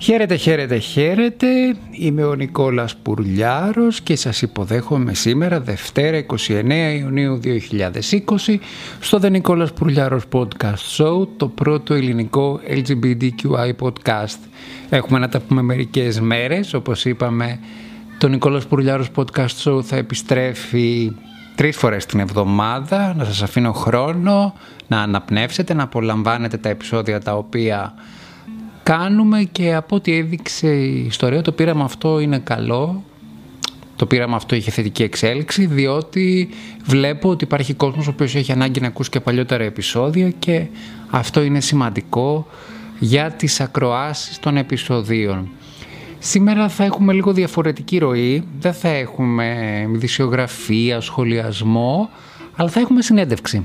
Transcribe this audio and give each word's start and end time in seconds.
Χαίρετε, 0.00 0.36
χαίρετε, 0.36 0.78
χαίρετε. 0.78 1.46
Είμαι 1.90 2.24
ο 2.24 2.34
Νικόλας 2.34 2.96
Πουρλιάρος 2.96 4.00
και 4.00 4.16
σας 4.16 4.42
υποδέχομαι 4.42 5.14
σήμερα 5.14 5.60
Δευτέρα 5.60 6.24
29 6.48 6.98
Ιουνίου 6.98 7.40
2020 7.44 8.58
στο 9.00 9.18
The 9.22 9.30
Νικόλας 9.30 9.72
Πουρλιάρος 9.72 10.22
Podcast 10.32 10.96
Show, 10.96 11.26
το 11.36 11.48
πρώτο 11.48 11.94
ελληνικό 11.94 12.60
LGBTQI 12.68 13.72
podcast. 13.80 14.38
Έχουμε 14.88 15.18
να 15.18 15.28
τα 15.28 15.40
πούμε 15.40 15.62
μερικές 15.62 16.20
μέρες, 16.20 16.74
όπως 16.74 17.04
είπαμε 17.04 17.58
το 18.18 18.28
Νικόλας 18.28 18.66
Πουρλιάρος 18.66 19.10
Podcast 19.14 19.64
Show 19.64 19.82
θα 19.82 19.96
επιστρέφει 19.96 21.12
τρεις 21.54 21.76
φορές 21.76 22.06
την 22.06 22.20
εβδομάδα, 22.20 23.14
να 23.16 23.24
σας 23.24 23.42
αφήνω 23.42 23.72
χρόνο 23.72 24.54
να 24.86 25.00
αναπνεύσετε, 25.00 25.74
να 25.74 25.82
απολαμβάνετε 25.82 26.56
τα 26.56 26.68
επεισόδια 26.68 27.20
τα 27.20 27.36
οποία 27.36 27.94
κάνουμε 28.88 29.42
και 29.42 29.74
από 29.74 29.96
ό,τι 29.96 30.12
έδειξε 30.16 30.68
η 30.68 31.04
ιστορία 31.06 31.42
το 31.42 31.52
πείραμα 31.52 31.84
αυτό 31.84 32.20
είναι 32.20 32.38
καλό 32.38 33.04
το 33.96 34.06
πείραμα 34.06 34.36
αυτό 34.36 34.54
είχε 34.54 34.70
θετική 34.70 35.02
εξέλιξη 35.02 35.66
διότι 35.66 36.48
βλέπω 36.84 37.28
ότι 37.28 37.44
υπάρχει 37.44 37.74
κόσμος 37.74 38.06
ο 38.06 38.10
οποίος 38.10 38.34
έχει 38.34 38.52
ανάγκη 38.52 38.80
να 38.80 38.86
ακούσει 38.86 39.10
και 39.10 39.20
παλιότερα 39.20 39.64
επεισόδια 39.64 40.30
και 40.30 40.66
αυτό 41.10 41.42
είναι 41.42 41.60
σημαντικό 41.60 42.46
για 42.98 43.30
τις 43.30 43.60
ακροάσεις 43.60 44.38
των 44.38 44.56
επεισοδίων. 44.56 45.48
Σήμερα 46.18 46.68
θα 46.68 46.84
έχουμε 46.84 47.12
λίγο 47.12 47.32
διαφορετική 47.32 47.98
ροή, 47.98 48.44
δεν 48.60 48.72
θα 48.72 48.88
έχουμε 48.88 49.56
δισιογραφία, 49.92 51.00
σχολιασμό, 51.00 52.10
αλλά 52.56 52.68
θα 52.68 52.80
έχουμε 52.80 53.02
συνέντευξη. 53.02 53.64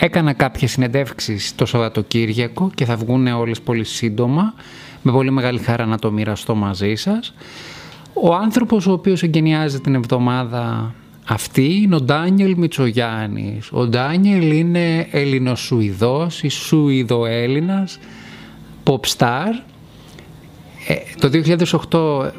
Έκανα 0.00 0.32
κάποιες 0.32 0.70
συνεντεύξεις 0.70 1.54
το 1.54 1.66
Σαββατοκύριακο 1.66 2.70
και 2.74 2.84
θα 2.84 2.96
βγουν 2.96 3.26
όλες 3.26 3.60
πολύ 3.60 3.84
σύντομα. 3.84 4.54
Με 5.02 5.12
πολύ 5.12 5.30
μεγάλη 5.30 5.58
χαρά 5.58 5.86
να 5.86 5.98
το 5.98 6.12
μοιραστώ 6.12 6.54
μαζί 6.54 6.94
σας. 6.94 7.34
Ο 8.12 8.34
άνθρωπος 8.34 8.86
ο 8.86 8.92
οποίος 8.92 9.22
εγκαινιάζει 9.22 9.80
την 9.80 9.94
εβδομάδα 9.94 10.94
αυτή 11.26 11.80
είναι 11.82 11.94
ο 11.94 12.00
Ντάνιελ 12.00 12.54
Μητσογιάννης. 12.56 13.68
Ο 13.72 13.86
Ντάνιελ 13.86 14.52
είναι 14.52 15.06
Ελληνοσουηδός 15.10 16.42
ή 16.42 16.48
Σουηδοέλληνας, 16.48 17.98
pop 18.84 19.00
star. 19.16 19.62
Ε, 20.88 20.94
το 21.20 21.28
2008 21.28 22.32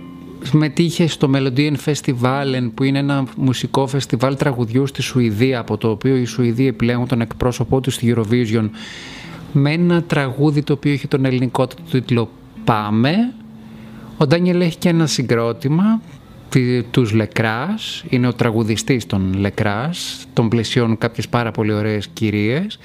συμμετείχε 0.44 1.08
στο 1.08 1.30
Melodian 1.34 1.76
Festival 1.86 2.70
που 2.74 2.84
είναι 2.84 3.00
ένα 3.00 3.26
μουσικό 3.38 3.88
φεστιβάλ 3.88 4.36
τραγουδιού 4.36 4.88
στη 4.88 5.02
Σουηδία 5.02 5.60
από 5.60 5.78
το 5.78 5.90
οποίο 5.90 6.16
οι 6.16 6.26
Σουηδοί 6.26 6.68
επιλέγουν 6.68 7.08
τον 7.08 7.22
εκπρόσωπό 7.22 7.80
τους 7.80 7.94
στη 7.94 8.16
Eurovision 8.16 8.70
με 9.54 9.72
ένα 9.72 10.04
τραγούδι 10.04 10.64
το 10.64 10.74
οποίο 10.74 10.92
έχει 10.92 11.08
τον 11.08 11.26
ελληνικό 11.26 11.68
του 11.68 11.76
τίτλο 11.92 12.30
«Πάμε». 12.64 13.34
Ο 14.18 14.28
Ντάνιελ 14.28 14.62
έχει 14.62 14.78
και 14.78 14.90
ένα 14.90 15.06
συγκρότημα 15.08 16.02
τους 16.92 17.12
Λεκράς, 17.14 18.04
είναι 18.10 18.28
ο 18.28 18.34
τραγουδιστής 18.34 19.06
των 19.06 19.34
Λεκράς, 19.34 20.26
των 20.34 20.50
πλαισιών 20.50 20.98
κάποιες 20.98 21.28
πάρα 21.30 21.52
πολύ 21.52 21.74
ωραίες 21.74 22.08
κυρίες. 22.08 22.80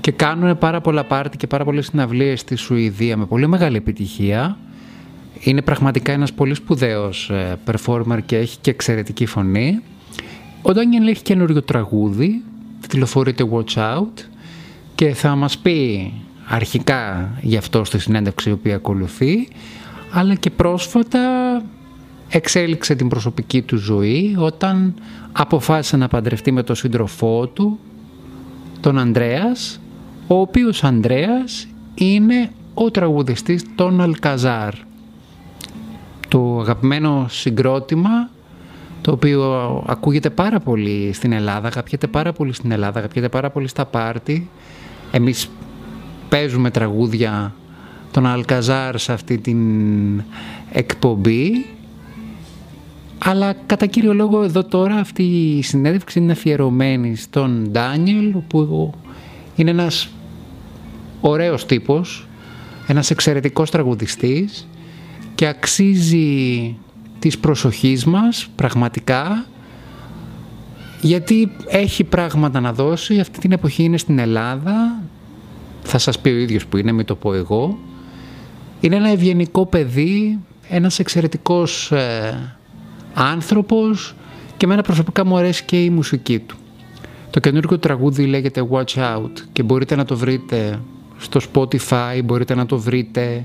Και 0.00 0.10
κάνουν 0.10 0.58
πάρα 0.58 0.80
πολλά 0.80 1.04
πάρτι 1.04 1.36
και 1.36 1.46
πάρα 1.46 1.64
πολλές 1.64 1.86
συναυλίες 1.86 2.40
στη 2.40 2.56
Σουηδία 2.56 3.16
με 3.16 3.26
πολύ 3.26 3.46
μεγάλη 3.46 3.76
επιτυχία 3.76 4.58
είναι 5.40 5.62
πραγματικά 5.62 6.12
ένας 6.12 6.32
πολύ 6.32 6.54
σπουδαίος 6.54 7.30
ε, 7.30 7.58
performer 7.66 8.18
και 8.26 8.36
έχει 8.36 8.58
και 8.60 8.70
εξαιρετική 8.70 9.26
φωνή. 9.26 9.80
Ο 10.62 10.72
Ντάνιελ 10.72 11.06
έχει 11.06 11.22
καινούριο 11.22 11.62
τραγούδι, 11.62 12.42
τηλεφορείται 12.88 13.44
Watch 13.52 13.74
Out 13.74 14.24
και 14.94 15.14
θα 15.14 15.34
μας 15.34 15.58
πει 15.58 16.12
αρχικά 16.48 17.30
γι' 17.40 17.56
αυτό 17.56 17.84
στη 17.84 17.98
συνέντευξη 17.98 18.48
η 18.48 18.52
οποία 18.52 18.74
ακολουθεί, 18.74 19.48
αλλά 20.10 20.34
και 20.34 20.50
πρόσφατα 20.50 21.20
εξέλιξε 22.28 22.94
την 22.94 23.08
προσωπική 23.08 23.62
του 23.62 23.76
ζωή 23.76 24.36
όταν 24.38 24.94
αποφάσισε 25.32 25.96
να 25.96 26.08
παντρευτεί 26.08 26.52
με 26.52 26.62
τον 26.62 26.76
σύντροφό 26.76 27.46
του, 27.46 27.78
τον 28.80 28.98
Ανδρέας, 28.98 29.80
ο 30.26 30.40
οποίος 30.40 30.84
Ανδρέας 30.84 31.68
είναι 31.94 32.50
ο 32.74 32.90
τραγουδιστής 32.90 33.64
των 33.74 34.00
Αλκαζάρ 34.00 34.74
το 34.74 34.87
αγαπημένο 36.60 37.26
συγκρότημα 37.28 38.30
το 39.00 39.12
οποίο 39.12 39.42
ακούγεται 39.86 40.30
πάρα 40.30 40.60
πολύ 40.60 41.12
στην 41.12 41.32
Ελλάδα, 41.32 41.68
αγαπιέται 41.68 42.06
πάρα 42.06 42.32
πολύ 42.32 42.52
στην 42.52 42.70
Ελλάδα, 42.70 42.98
αγαπιέται 42.98 43.28
πάρα 43.28 43.50
πολύ 43.50 43.68
στα 43.68 43.84
πάρτι. 43.84 44.50
Εμείς 45.10 45.50
παίζουμε 46.28 46.70
τραγούδια 46.70 47.54
των 48.10 48.26
Αλκαζάρ 48.26 48.98
σε 48.98 49.12
αυτή 49.12 49.38
την 49.38 49.58
εκπομπή 50.72 51.66
αλλά 53.24 53.52
κατά 53.66 53.86
κύριο 53.86 54.14
λόγο 54.14 54.42
εδώ 54.42 54.64
τώρα 54.64 54.94
αυτή 54.94 55.22
η 55.22 55.62
συνέντευξη 55.62 56.18
είναι 56.18 56.32
αφιερωμένη 56.32 57.16
στον 57.16 57.68
Ντάνιελ 57.70 58.34
που 58.48 58.94
είναι 59.56 59.70
ένας 59.70 60.08
ωραίος 61.20 61.66
τύπος, 61.66 62.28
ένας 62.86 63.10
εξαιρετικός 63.10 63.70
τραγουδιστής 63.70 64.68
και 65.38 65.46
αξίζει 65.46 66.76
της 67.18 67.38
προσοχής 67.38 68.04
μας 68.04 68.48
πραγματικά 68.56 69.46
γιατί 71.00 71.52
έχει 71.68 72.04
πράγματα 72.04 72.60
να 72.60 72.72
δώσει. 72.72 73.20
Αυτή 73.20 73.38
την 73.38 73.52
εποχή 73.52 73.82
είναι 73.82 73.98
στην 73.98 74.18
Ελλάδα, 74.18 75.02
θα 75.82 75.98
σας 75.98 76.18
πει 76.18 76.28
ο 76.28 76.36
ίδιος 76.36 76.66
που 76.66 76.76
είναι, 76.76 76.92
μην 76.92 77.04
το 77.04 77.14
πω 77.14 77.34
εγώ. 77.34 77.78
Είναι 78.80 78.96
ένα 78.96 79.08
ευγενικό 79.08 79.66
παιδί, 79.66 80.38
ένας 80.68 80.98
εξαιρετικός 80.98 81.92
ε, 81.92 82.56
άνθρωπος 83.14 84.14
και 84.56 84.64
εμένα 84.64 84.82
προσωπικά 84.82 85.24
μου 85.24 85.36
αρέσει 85.36 85.64
και 85.64 85.84
η 85.84 85.90
μουσική 85.90 86.38
του. 86.38 86.56
Το 87.30 87.40
καινούργιο 87.40 87.78
τραγούδι 87.78 88.26
λέγεται 88.26 88.68
Watch 88.70 88.94
Out 88.94 89.32
και 89.52 89.62
μπορείτε 89.62 89.96
να 89.96 90.04
το 90.04 90.16
βρείτε 90.16 90.80
στο 91.18 91.40
Spotify, 91.52 92.20
μπορείτε 92.24 92.54
να 92.54 92.66
το 92.66 92.78
βρείτε 92.78 93.44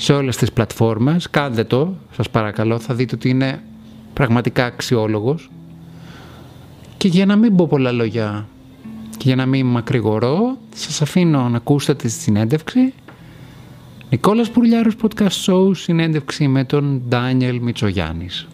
σε 0.00 0.12
όλες 0.12 0.36
τις 0.36 0.52
πλατφόρμες. 0.52 1.30
Κάντε 1.30 1.64
το, 1.64 1.94
σας 2.16 2.30
παρακαλώ, 2.30 2.78
θα 2.78 2.94
δείτε 2.94 3.14
ότι 3.14 3.28
είναι 3.28 3.62
πραγματικά 4.12 4.64
αξιόλογος. 4.64 5.50
Και 6.96 7.08
για 7.08 7.26
να 7.26 7.36
μην 7.36 7.56
πω 7.56 7.66
πολλά 7.66 7.92
λόγια 7.92 8.48
και 9.10 9.24
για 9.24 9.36
να 9.36 9.46
μην 9.46 9.66
μακρηγορώ, 9.66 10.58
σας 10.74 11.02
αφήνω 11.02 11.48
να 11.48 11.56
ακούσετε 11.56 11.94
τη 11.94 12.08
συνέντευξη. 12.08 12.92
Νικόλας 14.10 14.50
Πουρλιάρος 14.50 14.94
Podcast 15.02 15.44
Show, 15.46 15.70
συνέντευξη 15.76 16.48
με 16.48 16.64
τον 16.64 17.02
Ντάνιελ 17.08 17.60
Μητσογιάννης. 17.60 18.48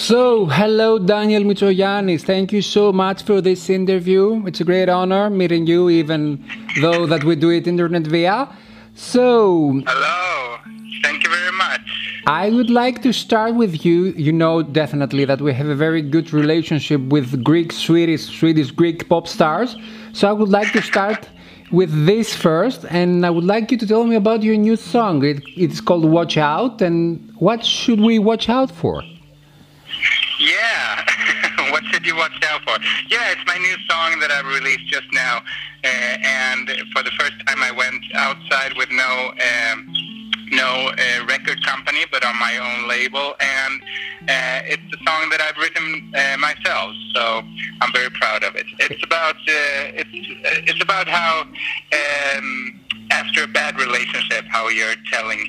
So, 0.00 0.46
hello, 0.46 0.98
Daniel 0.98 1.42
Mitsogiannis. 1.42 2.22
Thank 2.22 2.54
you 2.54 2.62
so 2.62 2.90
much 2.90 3.22
for 3.22 3.42
this 3.42 3.68
interview. 3.68 4.42
It's 4.46 4.58
a 4.58 4.64
great 4.64 4.88
honor 4.88 5.28
meeting 5.28 5.66
you, 5.66 5.90
even 5.90 6.42
though 6.80 7.04
that 7.04 7.22
we 7.22 7.36
do 7.36 7.50
it 7.50 7.66
internet 7.66 8.06
via. 8.06 8.48
So, 8.94 9.82
hello. 9.86 10.56
Thank 11.02 11.22
you 11.22 11.28
very 11.30 11.52
much. 11.52 11.82
I 12.26 12.48
would 12.48 12.70
like 12.70 13.02
to 13.02 13.12
start 13.12 13.54
with 13.56 13.84
you. 13.84 14.14
You 14.16 14.32
know 14.32 14.62
definitely 14.62 15.26
that 15.26 15.42
we 15.42 15.52
have 15.52 15.68
a 15.68 15.74
very 15.74 16.00
good 16.00 16.32
relationship 16.32 17.02
with 17.02 17.44
Greek, 17.44 17.70
Swedish, 17.70 18.22
Swedish, 18.22 18.70
Greek 18.70 19.06
pop 19.06 19.28
stars. 19.28 19.76
So 20.14 20.30
I 20.30 20.32
would 20.32 20.48
like 20.48 20.72
to 20.72 20.80
start 20.80 21.28
with 21.72 22.06
this 22.06 22.34
first, 22.34 22.86
and 22.88 23.26
I 23.26 23.28
would 23.28 23.44
like 23.44 23.70
you 23.70 23.76
to 23.76 23.86
tell 23.86 24.04
me 24.04 24.16
about 24.16 24.42
your 24.42 24.56
new 24.56 24.76
song. 24.76 25.22
It, 25.26 25.42
it's 25.58 25.82
called 25.82 26.06
Watch 26.06 26.38
Out, 26.38 26.80
and 26.80 27.30
what 27.38 27.66
should 27.66 28.00
we 28.00 28.18
watch 28.18 28.48
out 28.48 28.70
for? 28.70 29.02
You 32.04 32.16
watch 32.16 32.32
out 32.50 32.62
for? 32.62 32.78
Yeah, 33.08 33.32
it's 33.32 33.46
my 33.46 33.56
new 33.58 33.76
song 33.88 34.20
that 34.20 34.30
I 34.30 34.40
released 34.48 34.86
just 34.88 35.06
now. 35.12 35.42
Uh, 35.84 35.86
and 35.86 36.68
for 36.92 37.02
the 37.02 37.10
first 37.18 37.34
time, 37.46 37.62
I 37.62 37.70
went 37.72 38.02
outside 38.14 38.76
with 38.76 38.90
no. 38.90 39.32
Um, 39.38 39.94
no 40.52 40.90
uh, 40.90 41.26
record 41.26 41.64
company, 41.64 42.00
but 42.10 42.24
on 42.24 42.36
my 42.40 42.58
own 42.58 42.88
label, 42.88 43.34
and 43.38 43.82
uh, 44.22 44.66
it's 44.66 44.82
a 44.82 44.96
song 45.04 45.30
that 45.30 45.40
I've 45.40 45.56
written 45.56 46.12
uh, 46.12 46.36
myself. 46.38 46.92
So 47.14 47.44
I'm 47.80 47.92
very 47.92 48.10
proud 48.10 48.42
of 48.42 48.56
it. 48.56 48.66
It's 48.80 49.02
about 49.04 49.36
uh, 49.36 49.94
it's 49.94 50.10
it's 50.66 50.82
about 50.82 51.08
how 51.08 51.42
um, 51.42 52.80
after 53.10 53.44
a 53.44 53.48
bad 53.48 53.78
relationship, 53.78 54.44
how 54.48 54.68
you're 54.68 54.96
telling 55.12 55.48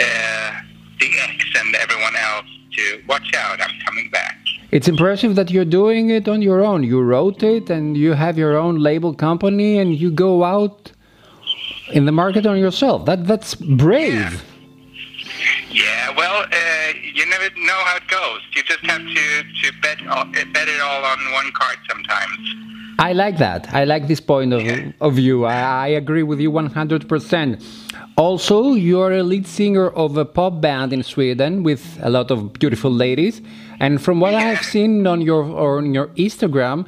uh, 0.00 0.52
the 0.98 1.10
ex 1.28 1.44
and 1.58 1.74
everyone 1.76 2.16
else 2.16 2.46
to 2.72 3.02
watch 3.08 3.32
out, 3.36 3.60
I'm 3.60 3.78
coming 3.84 4.08
back. 4.10 4.38
It's 4.72 4.88
impressive 4.88 5.34
that 5.36 5.50
you're 5.50 5.66
doing 5.66 6.08
it 6.10 6.26
on 6.28 6.40
your 6.42 6.64
own. 6.64 6.82
You 6.82 7.00
wrote 7.02 7.42
it 7.42 7.68
and 7.68 7.96
you 7.96 8.12
have 8.14 8.38
your 8.38 8.56
own 8.56 8.76
label 8.78 9.12
company 9.14 9.78
and 9.78 9.94
you 9.94 10.10
go 10.10 10.44
out 10.44 10.92
in 11.92 12.06
the 12.06 12.12
market 12.12 12.46
on 12.46 12.58
yourself. 12.58 13.04
That 13.04 13.26
that's 13.26 13.54
brave. 13.54 14.14
Yeah. 14.14 14.40
Yeah, 15.70 16.14
well, 16.16 16.44
uh, 16.44 16.92
you 17.14 17.24
never 17.26 17.48
know 17.56 17.80
how 17.88 17.96
it 17.96 18.06
goes. 18.08 18.40
You 18.54 18.62
just 18.64 18.84
have 18.84 19.00
to, 19.00 19.42
to 19.62 19.72
bet, 19.80 20.06
all, 20.06 20.24
bet 20.26 20.68
it 20.68 20.80
all 20.82 21.02
on 21.04 21.18
one 21.32 21.50
card 21.52 21.78
sometimes. 21.88 22.38
I 22.98 23.14
like 23.14 23.38
that. 23.38 23.72
I 23.72 23.84
like 23.84 24.06
this 24.06 24.20
point 24.20 24.52
of, 24.52 24.62
Yeah. 24.62 24.92
of 25.00 25.14
view. 25.14 25.46
I, 25.46 25.86
I 25.86 25.88
agree 25.88 26.22
with 26.22 26.40
you 26.40 26.50
100%. 26.52 27.64
Also, 28.16 28.74
you're 28.74 29.12
a 29.12 29.22
lead 29.22 29.46
singer 29.46 29.88
of 29.88 30.18
a 30.18 30.26
pop 30.26 30.60
band 30.60 30.92
in 30.92 31.02
Sweden 31.02 31.62
with 31.62 31.98
a 32.02 32.10
lot 32.10 32.30
of 32.30 32.52
beautiful 32.52 32.90
ladies. 32.90 33.40
And 33.82 34.00
from 34.00 34.20
what 34.20 34.32
I 34.32 34.42
have 34.42 34.64
seen 34.64 35.08
on 35.08 35.20
your 35.20 35.42
on 35.42 35.92
your 35.92 36.06
Instagram, 36.26 36.86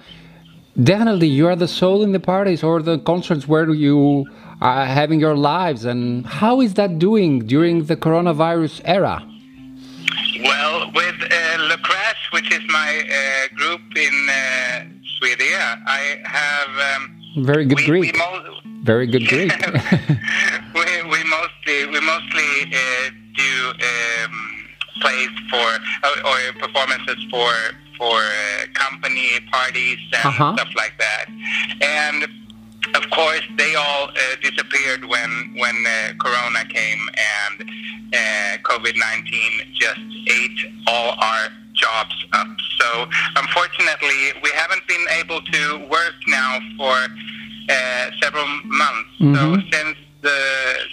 definitely 0.80 1.26
you 1.26 1.48
are 1.48 1.56
the 1.56 1.66
soul 1.66 2.04
in 2.04 2.12
the 2.12 2.20
parties 2.20 2.62
or 2.62 2.82
the 2.82 2.98
concerts 3.00 3.48
where 3.48 3.68
you 3.68 4.26
are 4.60 4.86
having 4.86 5.18
your 5.18 5.36
lives. 5.36 5.84
And 5.84 6.24
how 6.24 6.60
is 6.60 6.74
that 6.74 7.00
doing 7.00 7.48
during 7.54 7.86
the 7.86 7.96
coronavirus 7.96 8.80
era? 8.84 9.16
Well, 10.44 10.92
with 10.94 11.18
uh, 11.20 11.68
Le 11.68 11.78
Crash, 11.78 12.22
which 12.30 12.52
is 12.52 12.62
my 12.68 12.90
uh, 13.02 13.54
group 13.56 13.82
in 13.96 14.14
uh, 14.30 14.84
Sweden, 15.18 15.82
I 15.98 16.02
have. 16.38 16.70
Um, 16.88 17.44
Very 17.44 17.64
good 17.64 17.78
we, 17.78 17.86
Greek. 17.86 18.12
We 18.12 18.18
mo- 18.20 18.60
Very 18.84 19.08
good 19.08 19.26
Greek. 19.26 19.50
we, 20.78 20.86
we 21.12 21.20
mostly 21.36 21.78
we 21.90 21.98
mostly 22.14 22.50
uh, 22.70 23.10
do 23.34 23.50
um, 23.90 24.53
plays 25.00 25.30
for 25.50 25.68
uh, 26.04 26.28
or 26.30 26.38
performances 26.60 27.18
for 27.30 27.52
for 27.98 28.18
uh, 28.18 28.66
company 28.74 29.28
parties 29.52 29.98
and 30.12 30.26
Uh-huh. 30.26 30.52
stuff 30.56 30.70
like 30.76 30.94
that, 30.98 31.26
and 31.80 32.26
of 32.94 33.04
course 33.10 33.42
they 33.56 33.74
all 33.74 34.04
uh, 34.08 34.16
disappeared 34.42 35.04
when 35.04 35.30
when 35.62 35.76
uh, 35.86 36.12
Corona 36.22 36.64
came 36.66 37.02
and 37.38 37.56
uh, 38.20 38.52
COVID 38.70 38.96
nineteen 39.08 39.52
just 39.74 40.00
ate 40.28 40.60
all 40.86 41.10
our 41.18 41.44
jobs 41.74 42.16
up. 42.32 42.48
So 42.80 42.88
unfortunately, 43.36 44.22
we 44.42 44.50
haven't 44.54 44.86
been 44.86 45.06
able 45.20 45.40
to 45.42 45.62
work 45.88 46.14
now 46.26 46.58
for 46.78 46.94
uh, 47.68 48.10
several 48.22 48.46
months. 48.64 49.10
So 49.18 49.24
Mhm. 49.24 49.72
since 49.72 49.96
the 50.22 50.38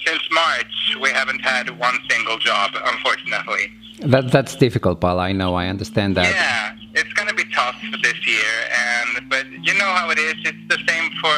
since 0.06 0.24
March, 0.32 0.74
we 1.04 1.10
haven't 1.10 1.42
had 1.42 1.66
one 1.88 1.98
single 2.10 2.38
job, 2.40 2.70
unfortunately. 2.94 3.66
That, 4.02 4.32
that's 4.32 4.56
difficult, 4.56 5.00
Paul. 5.02 5.20
I 5.20 5.32
know. 5.32 5.56
I 5.56 5.68
understand 5.68 6.16
that. 6.18 6.30
Yeah, 6.34 6.76
it's 6.94 7.14
going 7.14 7.28
to 7.28 7.36
be 7.36 7.46
tough 7.54 7.76
for 7.92 7.98
this 7.98 8.28
year, 8.28 8.54
and 8.74 9.30
but 9.30 9.46
you 9.52 9.74
know 9.76 9.86
how 9.86 10.10
it 10.10 10.20
is. 10.20 10.36
It's 10.46 10.66
the 10.68 10.80
same 10.88 11.12
for 11.22 11.36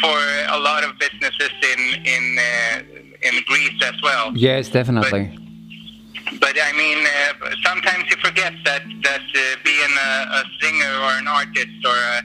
for 0.00 0.18
a 0.48 0.58
lot 0.58 0.84
of 0.84 0.98
businesses 0.98 1.50
in 1.72 1.80
in 2.04 2.38
uh, 2.38 3.28
in 3.28 3.42
Greece 3.46 3.82
as 3.82 4.00
well. 4.02 4.32
Yes, 4.34 4.68
definitely. 4.68 5.38
But 6.40 6.56
I 6.60 6.72
mean, 6.76 6.98
uh, 7.06 7.50
sometimes 7.64 8.04
you 8.10 8.16
forget 8.16 8.52
that 8.64 8.82
that 9.02 9.20
uh, 9.20 9.40
being 9.64 9.92
a, 10.06 10.12
a 10.40 10.44
singer 10.60 10.94
or 11.04 11.12
an 11.18 11.28
artist 11.28 11.78
or 11.84 11.94
a, 11.94 12.18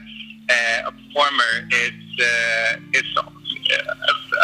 uh, 0.50 0.88
a 0.88 0.92
performer 0.92 1.68
is 1.70 1.92
uh, 2.20 2.80
is 2.94 3.08
a, 3.16 3.22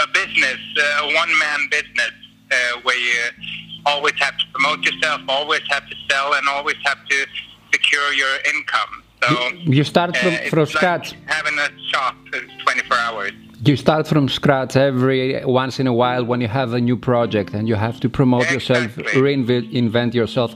a 0.03 0.07
business, 0.13 0.61
a 1.01 1.15
one 1.15 1.39
man 1.39 1.69
business, 1.71 2.13
uh, 2.51 2.81
where 2.83 2.99
you 2.99 3.54
always 3.87 4.15
have 4.21 4.37
to 4.39 4.45
promote 4.53 4.85
yourself, 4.85 5.21
always 5.29 5.63
have 5.71 5.89
to 5.89 5.97
sell, 6.11 6.35
and 6.35 6.49
always 6.49 6.77
have 6.85 6.99
to 7.09 7.27
secure 7.73 8.13
your 8.13 8.35
income. 8.55 9.03
So 9.23 9.49
You 9.79 9.85
start 9.85 10.17
from, 10.17 10.35
uh, 10.35 10.39
from 10.51 10.59
like 10.61 10.69
scratch. 10.69 11.15
having 11.27 11.59
a 11.59 11.69
shop 11.91 12.15
uh, 12.35 12.39
24 12.65 12.97
hours. 12.99 13.33
You 13.65 13.77
start 13.77 14.07
from 14.07 14.29
scratch 14.29 14.77
every 14.77 15.43
once 15.45 15.81
in 15.81 15.87
a 15.87 15.93
while 15.93 16.25
when 16.25 16.41
you 16.43 16.49
have 16.49 16.75
a 16.75 16.81
new 16.81 16.97
project 16.97 17.55
and 17.55 17.67
you 17.67 17.77
have 17.77 17.99
to 18.01 18.09
promote 18.11 18.51
yourself, 18.51 18.95
reinvent 18.97 20.13
yourself. 20.13 20.55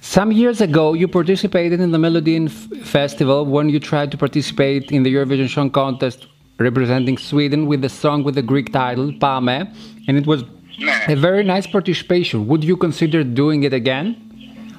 Some 0.00 0.30
years 0.32 0.60
ago, 0.60 0.94
you 0.94 1.08
participated 1.08 1.80
in 1.80 1.90
the 1.92 1.98
Melodin 1.98 2.46
F- 2.48 2.68
Festival 2.86 3.44
when 3.46 3.68
you 3.68 3.80
tried 3.80 4.10
to 4.12 4.16
participate 4.18 4.90
in 4.92 5.02
the 5.04 5.12
Eurovision 5.14 5.48
Song 5.48 5.70
Contest 5.70 6.26
representing 6.58 7.18
Sweden 7.18 7.66
with 7.66 7.82
the 7.82 7.88
song 7.88 8.22
with 8.22 8.34
the 8.36 8.42
Greek 8.42 8.72
title, 8.72 9.12
Pame, 9.20 9.66
and 10.06 10.16
it 10.16 10.26
was 10.26 10.44
Yeah. 10.78 11.10
a 11.10 11.16
very 11.16 11.44
nice 11.44 11.66
participation. 11.66 12.46
Would 12.48 12.64
you 12.64 12.76
consider 12.76 13.22
doing 13.24 13.62
it 13.64 13.72
again? 13.72 14.16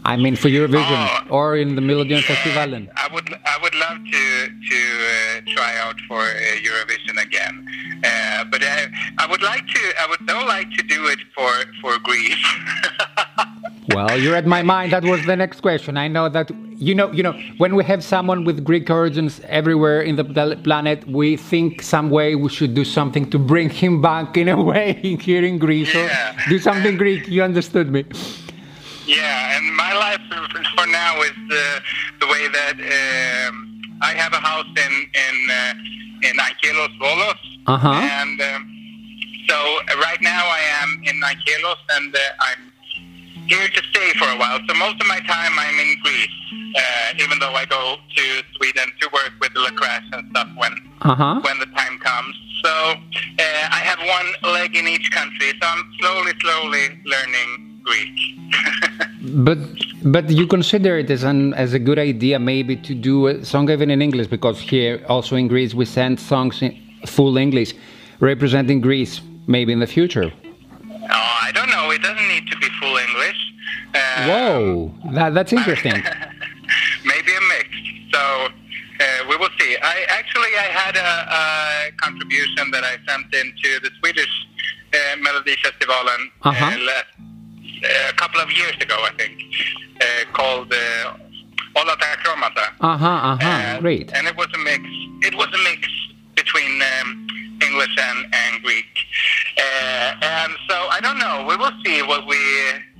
I 0.05 0.17
mean, 0.17 0.35
for 0.35 0.49
Eurovision 0.49 0.99
Oh. 1.07 1.37
or 1.37 1.55
in 1.55 1.75
the 1.75 1.81
Melodifestivalen? 1.81 2.89
I 2.97 3.07
would 3.13 3.29
I 3.53 3.55
would 3.63 3.75
love 3.75 3.99
to 4.03 4.23
to 4.69 4.79
uh, 5.15 5.53
try 5.55 5.71
out 5.79 5.95
for 6.09 6.19
uh, 6.19 6.67
Eurovision 6.67 7.15
again, 7.21 7.55
uh, 8.03 8.43
but 8.51 8.61
I, 8.63 8.87
I 9.17 9.25
would 9.31 9.41
like 9.41 9.65
to 9.65 9.81
I 10.01 10.05
would 10.09 10.19
so 10.29 10.45
like 10.45 10.69
to 10.77 10.83
do 10.83 11.05
it 11.07 11.19
for 11.35 11.51
for 11.81 11.97
Greece. 11.99 12.43
Well, 13.95 14.17
you 14.19 14.31
read 14.31 14.47
my 14.47 14.61
mind. 14.61 14.91
That 14.91 15.03
was 15.03 15.25
the 15.25 15.35
next 15.35 15.61
question. 15.61 15.97
I 15.97 16.07
know 16.07 16.29
that 16.29 16.49
you 16.77 16.95
know, 16.95 17.11
you 17.11 17.23
know, 17.23 17.33
when 17.57 17.75
we 17.75 17.83
have 17.85 18.03
someone 18.03 18.43
with 18.43 18.63
Greek 18.63 18.89
origins 18.89 19.39
everywhere 19.47 20.01
in 20.01 20.15
the 20.17 20.25
planet, 20.63 21.07
we 21.07 21.37
think 21.37 21.81
some 21.81 22.09
way 22.09 22.35
we 22.35 22.49
should 22.49 22.73
do 22.73 22.83
something 22.83 23.29
to 23.29 23.39
bring 23.39 23.69
him 23.69 24.01
back 24.01 24.35
in 24.37 24.49
a 24.49 24.61
way 24.71 24.93
here 25.21 25.43
in 25.45 25.57
Greece 25.59 25.93
Yeah. 25.93 26.35
do 26.49 26.59
something 26.59 26.97
Greek. 26.97 27.27
You 27.27 27.43
understood 27.43 27.89
me? 27.91 28.03
yeah, 29.05 29.55
and 29.57 29.75
my 29.75 29.93
life 29.93 30.21
for 30.77 30.87
now 30.87 31.21
is 31.21 31.35
the 31.49 31.65
the 32.21 32.27
way 32.27 32.47
that 32.47 32.75
um, 32.79 33.81
I 34.01 34.11
have 34.13 34.33
a 34.33 34.37
house 34.49 34.67
in 34.85 34.93
in 35.25 35.35
uh, 35.51 36.27
in 36.29 36.33
Anchialos 36.47 36.93
Volos, 36.99 37.39
Uh-huh. 37.67 37.89
and 38.19 38.41
um, 38.41 38.61
so 39.49 39.55
uh, 39.55 39.99
right 40.07 40.21
now 40.21 40.43
I 40.59 40.61
am 40.81 40.89
in 41.09 41.15
Anchialos, 41.21 41.79
and 41.97 42.15
uh, 42.15 42.19
I'm 42.47 42.72
here 43.47 43.67
to 43.67 43.81
stay 43.91 44.13
for 44.19 44.27
a 44.27 44.37
while. 44.37 44.59
So 44.67 44.73
most 44.75 44.99
of 45.01 45.07
my 45.07 45.19
time 45.21 45.51
I'm 45.57 45.77
in 45.79 45.95
Greece, 46.03 46.37
uh, 46.77 47.23
even 47.23 47.39
though 47.39 47.53
I 47.53 47.65
go 47.65 47.95
to 48.15 48.23
Sweden 48.57 48.87
to 49.01 49.09
work 49.13 49.33
with 49.41 49.53
the 49.53 49.71
crash 49.75 50.03
and 50.13 50.29
stuff 50.31 50.49
when 50.55 50.73
Uh 51.01 51.15
huh. 51.15 51.41
when 51.43 51.59
the 51.59 51.67
time 51.67 51.97
comes. 51.99 52.35
So 52.63 52.69
uh, 52.69 53.77
I 53.77 53.79
have 53.89 53.99
one 54.17 54.53
leg 54.53 54.75
in 54.75 54.87
each 54.87 55.11
country, 55.11 55.49
so 55.61 55.67
I'm 55.67 55.83
slowly, 55.99 56.31
slowly 56.41 56.85
learning 57.05 57.81
Greek. 57.83 58.15
But 59.47 59.57
but 60.03 60.29
you 60.29 60.45
consider 60.47 60.97
it 60.99 61.09
as 61.09 61.23
an 61.23 61.53
as 61.53 61.73
a 61.73 61.79
good 61.79 61.97
idea 61.97 62.39
maybe 62.39 62.75
to 62.87 62.93
do 62.93 63.27
a 63.27 63.45
song 63.45 63.69
even 63.69 63.89
in 63.89 64.01
English 64.01 64.27
because 64.27 64.59
here 64.59 65.01
also 65.07 65.37
in 65.37 65.47
Greece 65.47 65.73
we 65.73 65.85
send 65.85 66.19
songs 66.19 66.61
in 66.61 66.71
full 67.05 67.37
English 67.37 67.73
representing 68.19 68.81
Greece 68.81 69.21
maybe 69.47 69.71
in 69.71 69.79
the 69.79 69.87
future. 69.97 70.27
oh, 71.17 71.35
I 71.47 71.51
don't 71.53 71.69
know. 71.75 71.85
It 71.95 72.01
doesn't 72.01 72.27
need 72.33 72.45
to 72.51 72.57
Whoa, 74.27 74.93
that, 75.13 75.33
that's 75.33 75.53
interesting. 75.53 75.93
maybe 77.05 77.31
a 77.35 77.41
mix. 77.53 77.69
So 78.13 78.19
uh, 78.19 79.05
we 79.29 79.35
will 79.37 79.49
see. 79.59 79.75
I 79.81 80.05
actually 80.09 80.51
I 80.57 80.67
had 80.71 80.95
a, 80.95 81.11
a 81.89 81.91
contribution 81.97 82.71
that 82.71 82.83
I 82.83 82.97
sent 83.07 83.33
into 83.33 83.79
the 83.81 83.89
Swedish 83.99 84.29
uh, 84.93 85.15
Melody 85.21 85.55
Festival 85.63 85.95
and 86.15 86.29
Uh-huh. 86.43 86.65
uh, 86.65 86.77
last, 86.85 87.05
uh, 87.83 88.09
a 88.09 88.13
couple 88.13 88.39
of 88.41 88.51
years 88.51 88.75
ago, 88.79 88.95
I 89.03 89.11
think, 89.17 89.33
uh, 90.01 90.31
called 90.33 90.71
uh, 90.73 91.13
Olla 91.75 91.95
Takromata. 91.97 92.67
Uh 92.81 92.97
huh. 92.97 93.07
Uh 93.07 93.37
huh. 93.41 93.47
Uh, 93.49 93.79
Great. 93.81 94.11
And 94.13 94.27
it 94.27 94.35
was 94.37 94.47
a 94.53 94.59
mix. 94.59 94.83
It 95.27 95.35
was 95.35 95.47
a 95.47 95.63
mix 95.69 95.87
between 96.35 96.81
um, 96.81 97.27
English 97.61 97.95
and, 97.97 98.19
and 98.33 98.63
Greek. 98.63 98.85
Uh, 99.57 100.15
and 100.21 100.51
so 100.69 100.75
I 100.91 100.99
don't 101.01 101.17
know. 101.17 101.45
We 101.49 101.55
will 101.57 101.71
see 101.85 102.01
what 102.03 102.27
we 102.27 102.37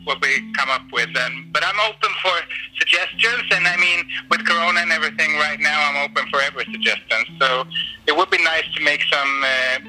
what 0.04 0.22
we 0.22 0.52
come 0.54 0.70
up 0.70 0.84
with. 0.92 1.10
And 1.16 1.52
but 1.54 1.64
I'm 1.66 1.80
open 1.90 2.10
for 2.22 2.36
suggestions. 2.78 3.44
And 3.52 3.68
I 3.68 3.78
mean, 3.78 4.06
with 4.30 4.46
Corona 4.46 4.82
and 4.82 4.92
everything 4.92 5.36
right 5.36 5.60
now, 5.60 5.90
I'm 5.90 6.10
open 6.10 6.30
for 6.30 6.42
every 6.42 6.66
suggestion. 6.66 7.20
So 7.40 7.66
it 8.08 8.16
would 8.16 8.30
be 8.30 8.42
nice 8.44 8.66
to 8.76 8.84
make 8.84 9.02
some 9.12 9.44
uh, 9.44 9.80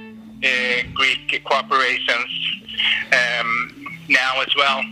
uh, 0.45 0.83
Greek 0.95 1.43
cooperations 1.45 2.31
um, 3.13 3.99
now 4.09 4.41
as 4.41 4.55
well. 4.57 4.83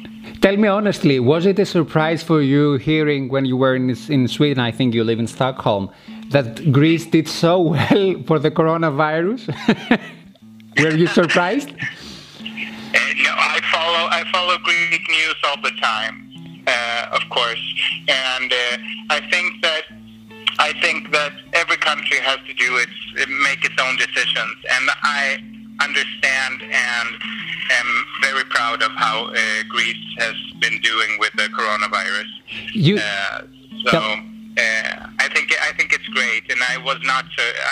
Tell 0.40 0.56
me 0.56 0.68
honestly, 0.68 1.20
was 1.20 1.46
it 1.46 1.58
a 1.58 1.66
surprise 1.66 2.22
for 2.22 2.42
you 2.42 2.74
hearing 2.74 3.28
when 3.28 3.44
you 3.44 3.56
were 3.56 3.76
in, 3.76 3.90
in 4.08 4.26
Sweden, 4.26 4.58
I 4.58 4.72
think 4.72 4.94
you 4.94 5.04
live 5.04 5.20
in 5.20 5.26
Stockholm, 5.26 5.90
that 6.30 6.72
Greece 6.72 7.06
did 7.06 7.28
so 7.28 7.60
well 7.74 8.22
for 8.26 8.38
the 8.38 8.50
coronavirus? 8.50 9.42
were 10.80 10.96
you 10.96 11.06
surprised? 11.06 11.70
Follow 13.72 14.04
I 14.10 14.24
follow 14.32 14.58
Greek 14.58 15.04
news 15.10 15.36
all 15.48 15.60
the 15.62 15.70
time, 15.80 16.16
uh, 16.66 17.06
of 17.16 17.22
course, 17.30 17.64
and 18.08 18.52
uh, 18.52 18.76
I 19.10 19.20
think 19.30 19.62
that 19.62 19.84
I 20.58 20.72
think 20.82 21.10
that 21.12 21.32
every 21.54 21.78
country 21.78 22.18
has 22.18 22.38
to 22.46 22.54
do 22.54 22.76
its 22.76 22.92
make 23.48 23.64
its 23.64 23.74
own 23.80 23.96
decisions, 23.96 24.56
and 24.74 24.90
I 25.02 25.38
understand 25.80 26.62
and 26.62 27.08
am 27.80 28.06
very 28.20 28.44
proud 28.44 28.82
of 28.82 28.92
how 28.92 29.26
uh, 29.26 29.36
Greece 29.68 29.96
has 30.18 30.34
been 30.60 30.78
doing 30.80 31.18
with 31.18 31.32
the 31.32 31.48
coronavirus. 31.58 32.28
You, 32.74 32.98
Uh, 32.98 33.42
so 33.88 33.98
uh, 33.98 35.06
I 35.18 35.28
think 35.34 35.46
I 35.68 35.72
think 35.76 35.92
it's 35.92 36.08
great, 36.08 36.44
and 36.52 36.60
I 36.72 36.76
was 36.78 36.98
not 37.04 37.24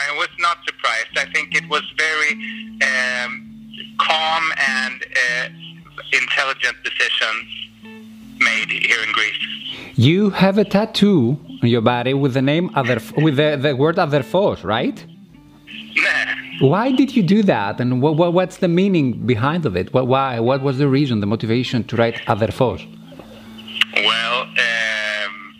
I 0.07 0.17
was 0.17 0.33
not 0.39 0.57
surprised. 0.65 1.15
I 1.17 1.27
think 1.35 1.55
it 1.55 1.69
was 1.69 1.85
very 1.99 2.33
um, 2.91 3.31
calm 3.99 4.45
and 4.57 5.05
uh, 5.05 5.49
intelligent 6.13 6.77
decisions 6.85 7.45
made 8.39 8.71
here 8.71 9.03
in 9.07 9.13
Greece. 9.13 9.47
You 9.95 10.31
have 10.31 10.59
a 10.59 10.65
tattoo 10.65 11.39
on 11.63 11.69
your 11.69 11.83
body 11.83 12.15
with 12.15 12.35
the 12.35 12.43
name 12.43 12.71
other 12.75 13.01
with 13.17 13.37
the, 13.37 13.59
the 13.61 13.77
word 13.77 13.97
Aderphos, 13.97 14.65
right? 14.65 15.05
Nah. 15.97 16.41
Why 16.61 16.93
did 16.93 17.17
you 17.17 17.23
do 17.23 17.43
that, 17.45 17.81
and 17.81 18.03
what, 18.03 18.17
what, 18.17 18.35
what's 18.35 18.59
the 18.59 18.69
meaning 18.69 19.27
behind 19.27 19.65
of 19.65 19.77
it? 19.77 19.95
What, 19.95 20.07
why? 20.07 20.39
What 20.41 20.63
was 20.63 20.77
the 20.77 20.89
reason, 20.89 21.21
the 21.21 21.27
motivation 21.27 21.85
to 21.85 21.97
write 21.97 22.17
Aderphos? 22.27 22.87
Well, 23.95 24.43
um, 24.43 25.55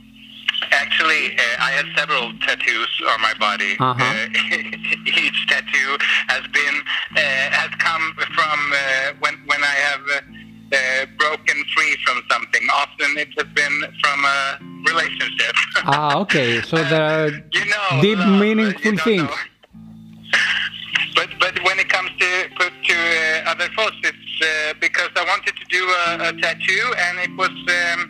actually, 0.71 1.39
uh, 1.39 1.43
I 1.59 1.71
have 1.71 1.87
several 1.97 2.33
tattoos 2.41 3.03
on 3.13 3.21
my 3.23 3.33
body. 3.41 3.77
Uh-huh. 3.81 4.05
Uh, 4.05 4.29
each 5.25 5.47
tattoo 5.49 5.97
has 6.29 6.47
been 6.49 6.83
uh, 7.17 7.21
has 7.59 7.71
come 7.79 8.15
from 8.35 8.73
uh, 8.73 9.13
when 9.21 9.35
when 9.47 9.63
I 9.65 9.75
have 9.89 10.01
uh, 10.17 10.21
free 11.81 11.97
from 12.05 12.23
something. 12.31 12.63
Often 12.75 13.19
it 13.19 13.29
has 13.39 13.47
been 13.55 13.77
from 14.03 14.25
a 14.25 14.59
relationship. 14.91 15.55
Ah, 15.85 16.19
okay. 16.19 16.61
So 16.63 16.77
the 16.95 17.43
you 17.53 17.65
know, 17.67 18.03
deep, 18.03 18.19
love, 18.19 18.41
meaningful 18.41 18.81
you 18.83 18.97
don't 18.97 19.05
things. 19.05 19.23
know. 19.23 19.35
But 21.17 21.29
but 21.41 21.55
when 21.65 21.79
it 21.79 21.89
comes 21.89 22.11
to 22.21 22.31
to 22.89 22.95
uh, 22.95 23.51
other 23.53 23.69
thoughts, 23.77 23.97
it's 24.05 24.33
uh, 24.43 24.73
because 24.81 25.11
I 25.17 25.25
wanted 25.25 25.55
to 25.57 25.65
do 25.69 25.83
a, 26.03 26.29
a 26.29 26.33
tattoo, 26.41 26.85
and 27.05 27.15
it 27.27 27.33
was 27.37 27.51
um, 27.51 28.01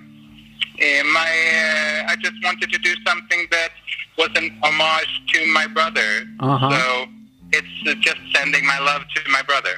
my. 1.13 1.31
Uh, 1.63 2.13
I 2.13 2.17
just 2.21 2.37
wanted 2.45 2.71
to 2.71 2.79
do 2.79 2.93
something 3.07 3.47
that 3.51 3.71
was 4.19 4.29
an 4.37 4.47
homage 4.63 5.13
to 5.33 5.47
my 5.59 5.67
brother. 5.67 6.11
Uh-huh. 6.41 6.71
So 6.71 7.07
it's 7.53 7.77
uh, 7.89 7.95
just 8.01 8.21
sending 8.35 8.65
my 8.67 8.79
love 8.81 9.03
to 9.15 9.31
my 9.31 9.43
brother, 9.43 9.75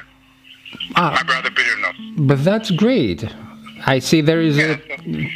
Ah, 0.95 1.11
my 1.15 1.23
brother 1.23 1.49
Bruno. 1.49 1.89
but 2.29 2.43
that's 2.43 2.69
great. 2.71 3.23
I 3.85 3.99
see 3.99 4.21
there 4.21 4.41
is 4.41 4.57
a 4.57 4.77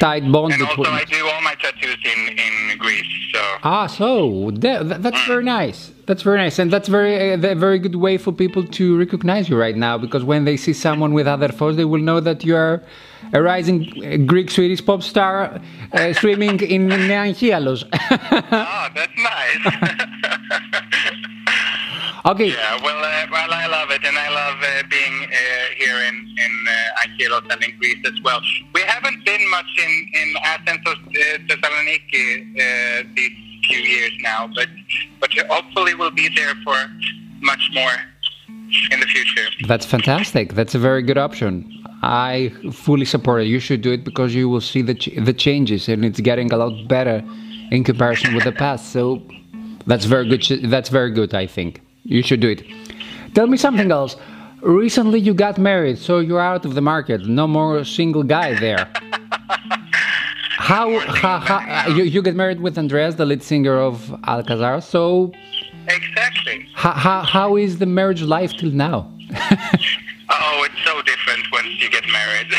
tight 0.00 0.24
bond 0.32 0.54
And 0.54 0.62
also. 0.62 0.82
I 0.84 1.04
do 1.04 1.26
all 1.28 1.42
my 1.42 1.54
tattoos 1.62 1.98
in 2.12 2.20
in 2.46 2.78
Greece. 2.78 3.06
So 3.34 3.40
Ah, 3.62 3.86
so 3.86 4.50
that, 4.54 4.88
that- 4.88 5.02
that's 5.02 5.22
very 5.26 5.44
nice. 5.44 5.92
That's 6.06 6.22
very 6.22 6.38
nice, 6.38 6.58
and 6.58 6.70
that's 6.72 6.88
very 6.88 7.34
a 7.34 7.54
very 7.54 7.78
good 7.78 7.96
way 7.96 8.16
for 8.16 8.32
people 8.32 8.64
to 8.78 8.96
recognize 8.98 9.50
you 9.50 9.58
right 9.60 9.76
now. 9.76 9.98
Because 9.98 10.24
when 10.24 10.46
they 10.46 10.56
see 10.56 10.72
someone 10.72 11.12
with 11.12 11.26
other 11.26 11.48
photos, 11.58 11.76
they 11.76 11.84
will 11.84 12.00
know 12.10 12.20
that 12.20 12.42
you 12.46 12.56
are 12.56 12.80
a 13.34 13.42
rising 13.42 13.78
uh, 13.84 14.16
Greek 14.32 14.50
Swedish 14.50 14.82
pop 14.88 15.02
star 15.02 15.60
uh, 15.92 16.12
streaming 16.14 16.58
in 16.74 16.88
Neanchialos. 16.88 17.84
oh, 17.84 18.88
that's 18.96 19.16
nice. 19.32 19.60
okay, 22.32 22.48
Yeah, 22.56 22.80
well, 22.82 23.00
uh, 23.04 23.26
well, 23.30 23.52
I 23.52 23.66
love 23.66 23.90
it, 23.90 24.02
and 24.08 24.16
I 24.16 24.28
love 24.40 24.56
uh, 24.62 24.82
being 24.88 25.07
Anchialos 27.18 27.50
and 27.52 27.62
in 27.64 27.78
Greece 27.78 27.98
as 28.06 28.20
well. 28.22 28.40
We 28.74 28.80
haven't 28.82 29.24
been 29.24 29.50
much 29.50 29.66
in 29.84 30.10
in 30.20 30.34
Athens 30.44 30.80
or 30.86 30.92
uh, 30.92 31.38
Thessaloniki 31.48 32.26
uh, 32.60 33.08
these 33.14 33.32
few 33.68 33.78
years 33.80 34.12
now, 34.20 34.48
but 34.54 34.68
but 35.20 35.30
hopefully 35.48 35.94
we'll 35.94 36.10
be 36.10 36.28
there 36.28 36.54
for 36.64 36.76
much 37.40 37.70
more 37.72 37.92
in 38.90 39.00
the 39.00 39.06
future. 39.06 39.48
that's 39.66 39.86
fantastic. 39.86 40.54
That's 40.54 40.74
a 40.74 40.78
very 40.78 41.02
good 41.02 41.18
option. 41.18 41.72
I 42.02 42.52
fully 42.72 43.06
support 43.06 43.42
it. 43.42 43.46
You 43.46 43.58
should 43.58 43.80
do 43.80 43.92
it 43.92 44.04
because 44.04 44.34
you 44.34 44.48
will 44.48 44.60
see 44.60 44.82
the 44.82 44.94
ch- 44.94 45.16
the 45.24 45.32
changes, 45.32 45.88
and 45.88 46.04
it's 46.04 46.20
getting 46.20 46.52
a 46.52 46.56
lot 46.56 46.86
better 46.88 47.24
in 47.70 47.84
comparison 47.84 48.34
with 48.34 48.44
the 48.44 48.52
past. 48.52 48.92
So 48.92 49.22
that's 49.86 50.04
very 50.04 50.28
good. 50.28 50.42
That's 50.70 50.90
very 50.90 51.10
good. 51.10 51.34
I 51.34 51.46
think 51.46 51.80
you 52.04 52.22
should 52.22 52.40
do 52.40 52.50
it. 52.50 52.62
Tell 53.34 53.46
me 53.46 53.56
something 53.56 53.90
else. 53.90 54.16
Recently, 54.62 55.20
you 55.20 55.34
got 55.34 55.56
married, 55.58 55.98
so 55.98 56.18
you're 56.18 56.40
out 56.40 56.64
of 56.64 56.74
the 56.74 56.80
market. 56.80 57.26
No 57.26 57.46
more 57.46 57.84
single 57.84 58.22
guy 58.22 58.54
there. 58.58 58.88
How, 60.60 60.98
how, 60.98 61.38
how 61.38 61.88
you, 61.88 62.02
you 62.04 62.20
get 62.20 62.34
married 62.34 62.60
with 62.60 62.76
Andreas, 62.76 63.14
the 63.14 63.24
lead 63.24 63.42
singer 63.42 63.78
of 63.78 64.12
Alcazar. 64.24 64.82
So 64.82 65.32
Exactly. 65.88 66.68
how, 66.74 66.90
how, 66.92 67.22
how 67.22 67.56
is 67.56 67.78
the 67.78 67.86
marriage 67.86 68.20
life 68.20 68.52
till 68.58 68.70
now? 68.72 69.10
Oh, 70.30 70.66
it's 70.66 70.84
so 70.84 71.00
different 71.02 71.46
once 71.50 71.68
you 71.82 71.88
get 71.90 72.04
married. 72.12 72.52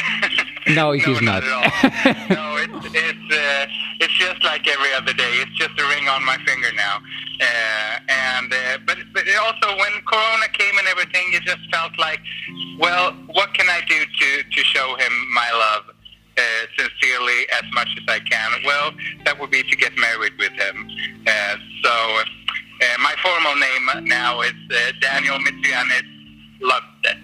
No, 0.76 0.92
it 0.92 1.04
no, 1.06 1.14
is 1.14 1.22
not. 1.22 1.44
at 1.44 1.52
all. 1.52 2.36
no, 2.36 2.56
it's 2.58 2.86
it's 2.96 3.19
uh, 3.50 3.66
it's 4.00 4.14
just 4.14 4.44
like 4.44 4.68
every 4.68 4.94
other 4.94 5.14
day. 5.14 5.34
It's 5.44 5.56
just 5.58 5.74
a 5.80 5.86
ring 5.94 6.08
on 6.08 6.24
my 6.26 6.38
finger 6.46 6.72
now. 6.76 6.98
Uh, 7.42 8.00
and 8.08 8.54
uh, 8.54 8.78
but 8.86 8.98
but 9.14 9.24
also 9.44 9.68
when 9.78 9.94
Corona 10.06 10.48
came 10.54 10.76
and 10.78 10.88
everything, 10.88 11.26
it 11.34 11.44
just 11.44 11.64
felt 11.72 11.98
like, 11.98 12.20
well, 12.78 13.14
what 13.38 13.54
can 13.54 13.68
I 13.70 13.82
do 13.88 14.00
to 14.06 14.30
to 14.44 14.62
show 14.64 14.96
him 14.96 15.14
my 15.34 15.50
love 15.52 15.84
uh, 16.38 16.64
sincerely 16.78 17.40
as 17.60 17.66
much 17.74 17.90
as 17.98 18.06
I 18.08 18.20
can? 18.20 18.50
Well, 18.66 18.92
that 19.26 19.40
would 19.40 19.52
be 19.52 19.64
to 19.64 19.76
get 19.76 19.98
married 19.98 20.34
with 20.38 20.54
him. 20.54 20.90
Uh, 21.28 21.56
so. 21.84 22.24
Uh, 22.82 22.86
my 23.02 23.14
formal 23.22 23.56
name 23.56 24.08
now 24.08 24.40
is 24.40 24.54
uh, 24.72 24.94
Daniel 25.02 25.38
Mitsogiannis 25.40 26.08
Lundstedt. 26.62 27.20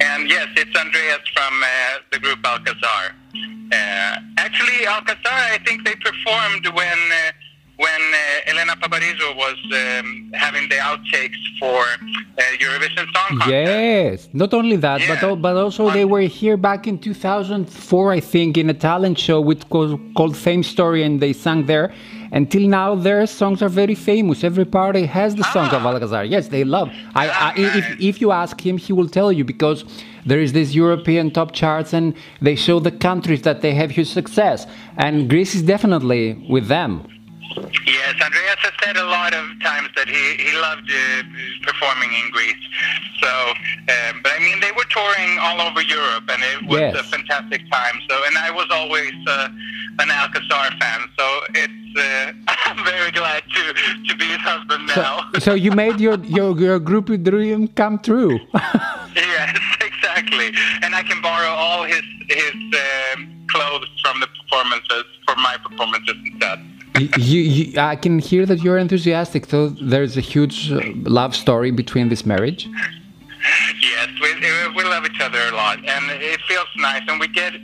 And 0.00 0.30
yes, 0.30 0.46
it's 0.56 0.74
Andreas 0.78 1.26
from 1.34 1.62
uh, 1.62 1.98
the 2.12 2.20
group 2.20 2.38
Alcazar. 2.46 3.16
Uh, 3.34 4.16
actually, 4.38 4.86
Alcazar, 4.86 5.38
I 5.54 5.58
think 5.64 5.84
they 5.84 5.94
performed 5.94 6.66
when 6.78 6.98
uh, 6.98 7.32
when 7.76 8.00
uh, 8.12 8.50
Elena 8.50 8.74
Paparizou 8.76 9.34
was 9.36 9.56
um, 9.82 10.30
having 10.34 10.68
the 10.68 10.74
outtakes 10.74 11.40
for 11.58 11.78
uh, 11.80 12.42
Eurovision 12.64 13.06
Song 13.16 13.38
Contest. 13.38 13.48
Yes, 13.48 14.28
not 14.34 14.52
only 14.52 14.76
that, 14.76 14.98
but 15.08 15.22
Yeah. 15.22 15.28
al- 15.28 15.36
but 15.36 15.56
also 15.56 15.90
they 15.90 16.04
were 16.04 16.20
here 16.40 16.56
back 16.58 16.86
in 16.86 16.98
2004, 16.98 18.12
I 18.12 18.20
think, 18.20 18.58
in 18.58 18.68
a 18.68 18.74
talent 18.74 19.18
show 19.18 19.40
with 19.40 19.66
called, 19.70 19.98
called 20.14 20.36
Fame 20.36 20.62
Story, 20.62 21.02
and 21.04 21.20
they 21.20 21.32
sang 21.32 21.64
there. 21.66 21.92
Until 22.32 22.68
now, 22.68 22.94
their 22.94 23.26
songs 23.26 23.62
are 23.62 23.70
very 23.82 23.94
famous. 23.94 24.44
Every 24.44 24.64
party 24.66 25.06
has 25.06 25.34
the 25.34 25.44
songs 25.44 25.72
of 25.72 25.84
Ah. 25.86 25.90
Alcazar. 25.92 26.24
Yes, 26.24 26.48
they 26.48 26.64
love. 26.64 26.88
I, 27.14 27.28
I 27.28 27.30
Ah, 27.32 27.52
if 27.56 27.84
if 28.10 28.20
you 28.20 28.30
ask 28.30 28.60
him, 28.68 28.76
he 28.76 28.92
will 28.92 29.08
tell 29.08 29.32
you 29.32 29.44
because 29.44 29.84
there 30.26 30.40
is 30.40 30.52
this 30.52 30.74
European 30.74 31.30
top 31.30 31.52
charts, 31.52 31.92
and 31.92 32.14
they 32.40 32.54
show 32.56 32.80
the 32.80 32.90
countries 32.92 33.42
that 33.42 33.60
they 33.62 33.74
have 33.74 33.90
huge 33.90 34.10
success, 34.10 34.66
and 34.96 35.28
Greece 35.28 35.54
is 35.54 35.62
definitely 35.62 36.44
with 36.48 36.68
them. 36.68 37.06
Yes, 37.84 38.14
Andreas 38.22 38.60
has 38.62 38.72
said 38.84 38.96
a 38.96 39.04
lot 39.06 39.34
of 39.34 39.44
times 39.60 39.88
that 39.96 40.06
he, 40.08 40.24
he 40.44 40.52
loved 40.56 40.88
uh, 40.88 41.22
performing 41.66 42.10
in 42.12 42.30
Greece. 42.30 42.54
So, 43.20 43.28
um, 43.50 44.20
but 44.22 44.30
I 44.32 44.38
mean, 44.38 44.60
they 44.60 44.70
were 44.70 44.86
touring 44.88 45.36
all 45.40 45.60
over 45.60 45.82
Europe, 45.82 46.30
and 46.30 46.40
it 46.42 46.68
was 46.68 46.78
Yes. 46.80 46.94
a 47.00 47.02
fantastic 47.04 47.62
time. 47.72 47.96
So, 48.08 48.14
and 48.26 48.38
I 48.38 48.50
was 48.52 48.66
always 48.70 49.12
uh, 49.26 49.48
an 49.98 50.10
Alcazar 50.10 50.70
fan. 50.78 51.00
So 51.18 51.26
it's 51.54 51.98
uh, 51.98 52.32
I'm 52.66 52.84
very 52.84 53.10
glad 53.10 53.42
to 53.52 53.62
to 54.08 54.16
be 54.16 54.26
his 54.26 54.38
husband 54.38 54.86
now. 54.86 55.28
so 55.34 55.38
so 55.40 55.54
you 55.54 55.72
made 55.72 55.98
your 56.00 56.18
your 56.24 56.56
your 56.58 56.78
groupie 56.78 57.22
dream 57.22 57.66
come 57.68 57.98
true. 57.98 58.38
yes, 59.16 59.58
exactly. 59.58 59.58
And 59.58 59.58
I 59.58 59.69
can 61.20 61.30
borrow 61.30 61.50
all 61.50 61.84
his 61.84 62.02
his 62.28 62.54
um, 63.14 63.46
clothes 63.48 63.88
from 64.02 64.20
the 64.20 64.26
performances 64.26 65.04
for 65.26 65.36
my 65.36 65.56
performances 65.68 66.14
instead. 66.24 66.58
you, 67.18 67.40
you, 67.40 67.80
I 67.80 67.96
can 67.96 68.18
hear 68.18 68.46
that 68.46 68.60
you're 68.62 68.78
enthusiastic. 68.78 69.46
So 69.46 69.68
there's 69.68 70.16
a 70.16 70.20
huge 70.20 70.70
uh, 70.72 70.80
love 71.04 71.34
story 71.34 71.70
between 71.70 72.08
this 72.08 72.26
marriage. 72.26 72.68
Yes, 73.80 74.08
we, 74.20 74.28
we 74.76 74.84
love 74.84 75.06
each 75.06 75.20
other 75.20 75.40
a 75.48 75.52
lot, 75.52 75.78
and 75.78 76.10
it 76.10 76.40
feels 76.46 76.68
nice, 76.76 77.02
and 77.08 77.18
we 77.18 77.28
get 77.28 77.54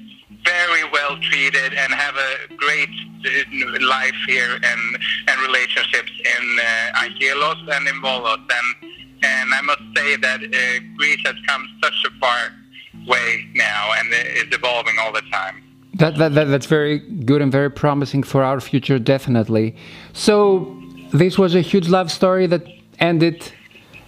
very 0.44 0.84
well 0.90 1.18
treated 1.20 1.74
and 1.74 1.92
have 1.92 2.14
a 2.16 2.54
great 2.54 2.88
uh, 3.26 3.86
life 3.86 4.16
here 4.26 4.54
and 4.54 4.98
and 5.28 5.40
relationships 5.42 6.12
in 6.34 6.44
uh, 6.58 7.02
Anchialos 7.02 7.60
and 7.74 7.86
in 7.88 8.00
Volos, 8.00 8.40
and 8.58 8.92
and 9.22 9.54
I 9.54 9.60
must 9.62 9.82
say 9.96 10.16
that 10.16 10.40
uh, 10.42 10.84
Greece 10.96 11.20
has 11.26 11.36
come 11.46 11.66
such 11.82 11.98
a 12.06 12.10
far 12.20 12.52
way 13.06 13.46
now, 13.54 13.92
and 13.98 14.08
it's 14.12 14.54
evolving 14.54 14.96
all 14.98 15.12
the 15.12 15.22
time. 15.32 15.62
That, 15.94 16.16
that, 16.18 16.34
that 16.34 16.44
that's 16.44 16.66
very 16.66 16.98
good 16.98 17.40
and 17.40 17.50
very 17.50 17.70
promising 17.70 18.22
for 18.22 18.42
our 18.42 18.60
future, 18.60 18.98
definitely. 18.98 19.74
So 20.12 20.76
this 21.12 21.38
was 21.38 21.54
a 21.54 21.60
huge 21.60 21.88
love 21.88 22.12
story 22.12 22.46
that 22.48 22.66
ended 22.98 23.52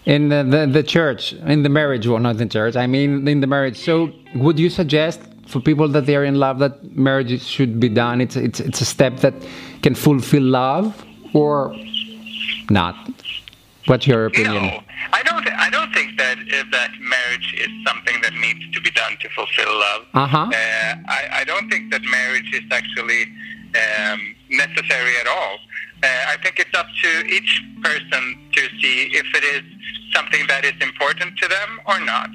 in 0.05 0.29
the, 0.29 0.43
the, 0.43 0.67
the 0.67 0.83
church, 0.83 1.33
in 1.33 1.63
the 1.63 1.69
marriage. 1.69 2.07
Well, 2.07 2.19
not 2.19 2.41
in 2.41 2.49
church. 2.49 2.77
I 2.77 2.87
mean, 2.87 3.27
in 3.27 3.41
the 3.41 3.47
marriage. 3.47 3.79
So 3.79 4.13
would 4.35 4.59
you 4.59 4.71
suggest 4.71 5.21
for 5.47 5.61
people 5.61 5.89
that 5.89 6.07
they 6.07 6.17
are 6.17 6.25
in 6.25 6.35
love 6.35 6.59
that 6.59 6.97
marriage 6.97 7.41
should 7.43 7.81
be 7.81 7.89
done? 7.89 8.21
It's 8.21 8.37
it's 8.37 8.61
it's 8.61 8.81
a 8.81 8.85
step 8.85 9.19
that 9.19 9.35
can 9.83 9.95
fulfill 9.95 10.43
love, 10.43 11.05
or 11.33 11.75
not? 12.71 12.97
What's 13.87 14.07
your 14.07 14.27
opinion? 14.27 14.65
No, 14.65 14.81
I 15.13 15.23
don't. 15.23 15.49
I 15.49 15.71
don't 15.71 15.93
think 15.95 16.19
that 16.19 16.37
that 16.73 16.91
marriage 17.01 17.18
is 17.55 17.69
something 17.87 18.21
that 18.23 18.35
needs 18.35 18.71
to 18.73 18.81
be 18.81 18.91
done 18.91 19.17
to 19.21 19.29
fulfill 19.31 19.73
love. 19.79 20.03
Uh-huh. 20.15 20.39
Uh, 20.39 20.95
I, 21.09 21.41
I 21.41 21.45
don't 21.45 21.69
think 21.69 21.91
that 21.93 22.03
marriage 22.03 22.51
is 22.53 22.65
actually 22.71 23.25
um, 23.75 24.35
necessary 24.51 25.15
at 25.21 25.27
all. 25.27 25.59
Uh, 26.03 26.07
I 26.29 26.37
think 26.43 26.59
it's 26.59 26.77
up 26.79 26.87
to 27.03 27.27
each 27.27 27.63
person 27.83 28.39
to 28.53 28.61
see 28.81 29.11
if 29.13 29.27
it 29.35 29.45
is 29.45 29.63
something 30.15 30.47
that 30.47 30.65
is 30.65 30.75
important 30.81 31.37
to 31.39 31.49
them 31.49 31.81
or 31.87 32.01
not. 32.01 32.31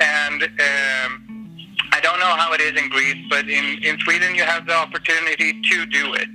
And 0.00 0.42
um, 0.42 1.27
I 1.98 2.00
don't 2.00 2.20
know 2.20 2.34
how 2.42 2.52
it 2.52 2.60
is 2.60 2.80
in 2.80 2.88
Greece, 2.90 3.26
but 3.28 3.48
in, 3.48 3.82
in 3.82 3.98
Sweden 4.04 4.36
you 4.36 4.44
have 4.44 4.66
the 4.66 4.76
opportunity 4.84 5.60
to 5.60 5.86
do 5.86 6.14
it 6.14 6.28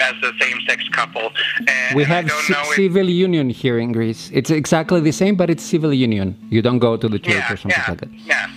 as 0.00 0.14
a 0.22 0.32
same-sex 0.40 0.88
couple. 0.88 1.30
And, 1.68 1.94
we 1.94 2.04
have 2.04 2.30
civil 2.74 3.08
if, 3.10 3.14
union 3.14 3.50
here 3.50 3.78
in 3.78 3.92
Greece. 3.92 4.30
It's 4.32 4.48
exactly 4.48 5.00
the 5.02 5.12
same, 5.12 5.36
but 5.36 5.50
it's 5.50 5.62
civil 5.62 5.92
union. 5.92 6.28
You 6.48 6.62
don't 6.62 6.78
go 6.78 6.96
to 6.96 7.08
the 7.10 7.18
church 7.18 7.44
yeah, 7.46 7.52
or 7.52 7.58
something 7.58 7.78
yeah, 7.78 7.90
like 7.90 8.00
that. 8.00 8.10
Yeah. 8.24 8.48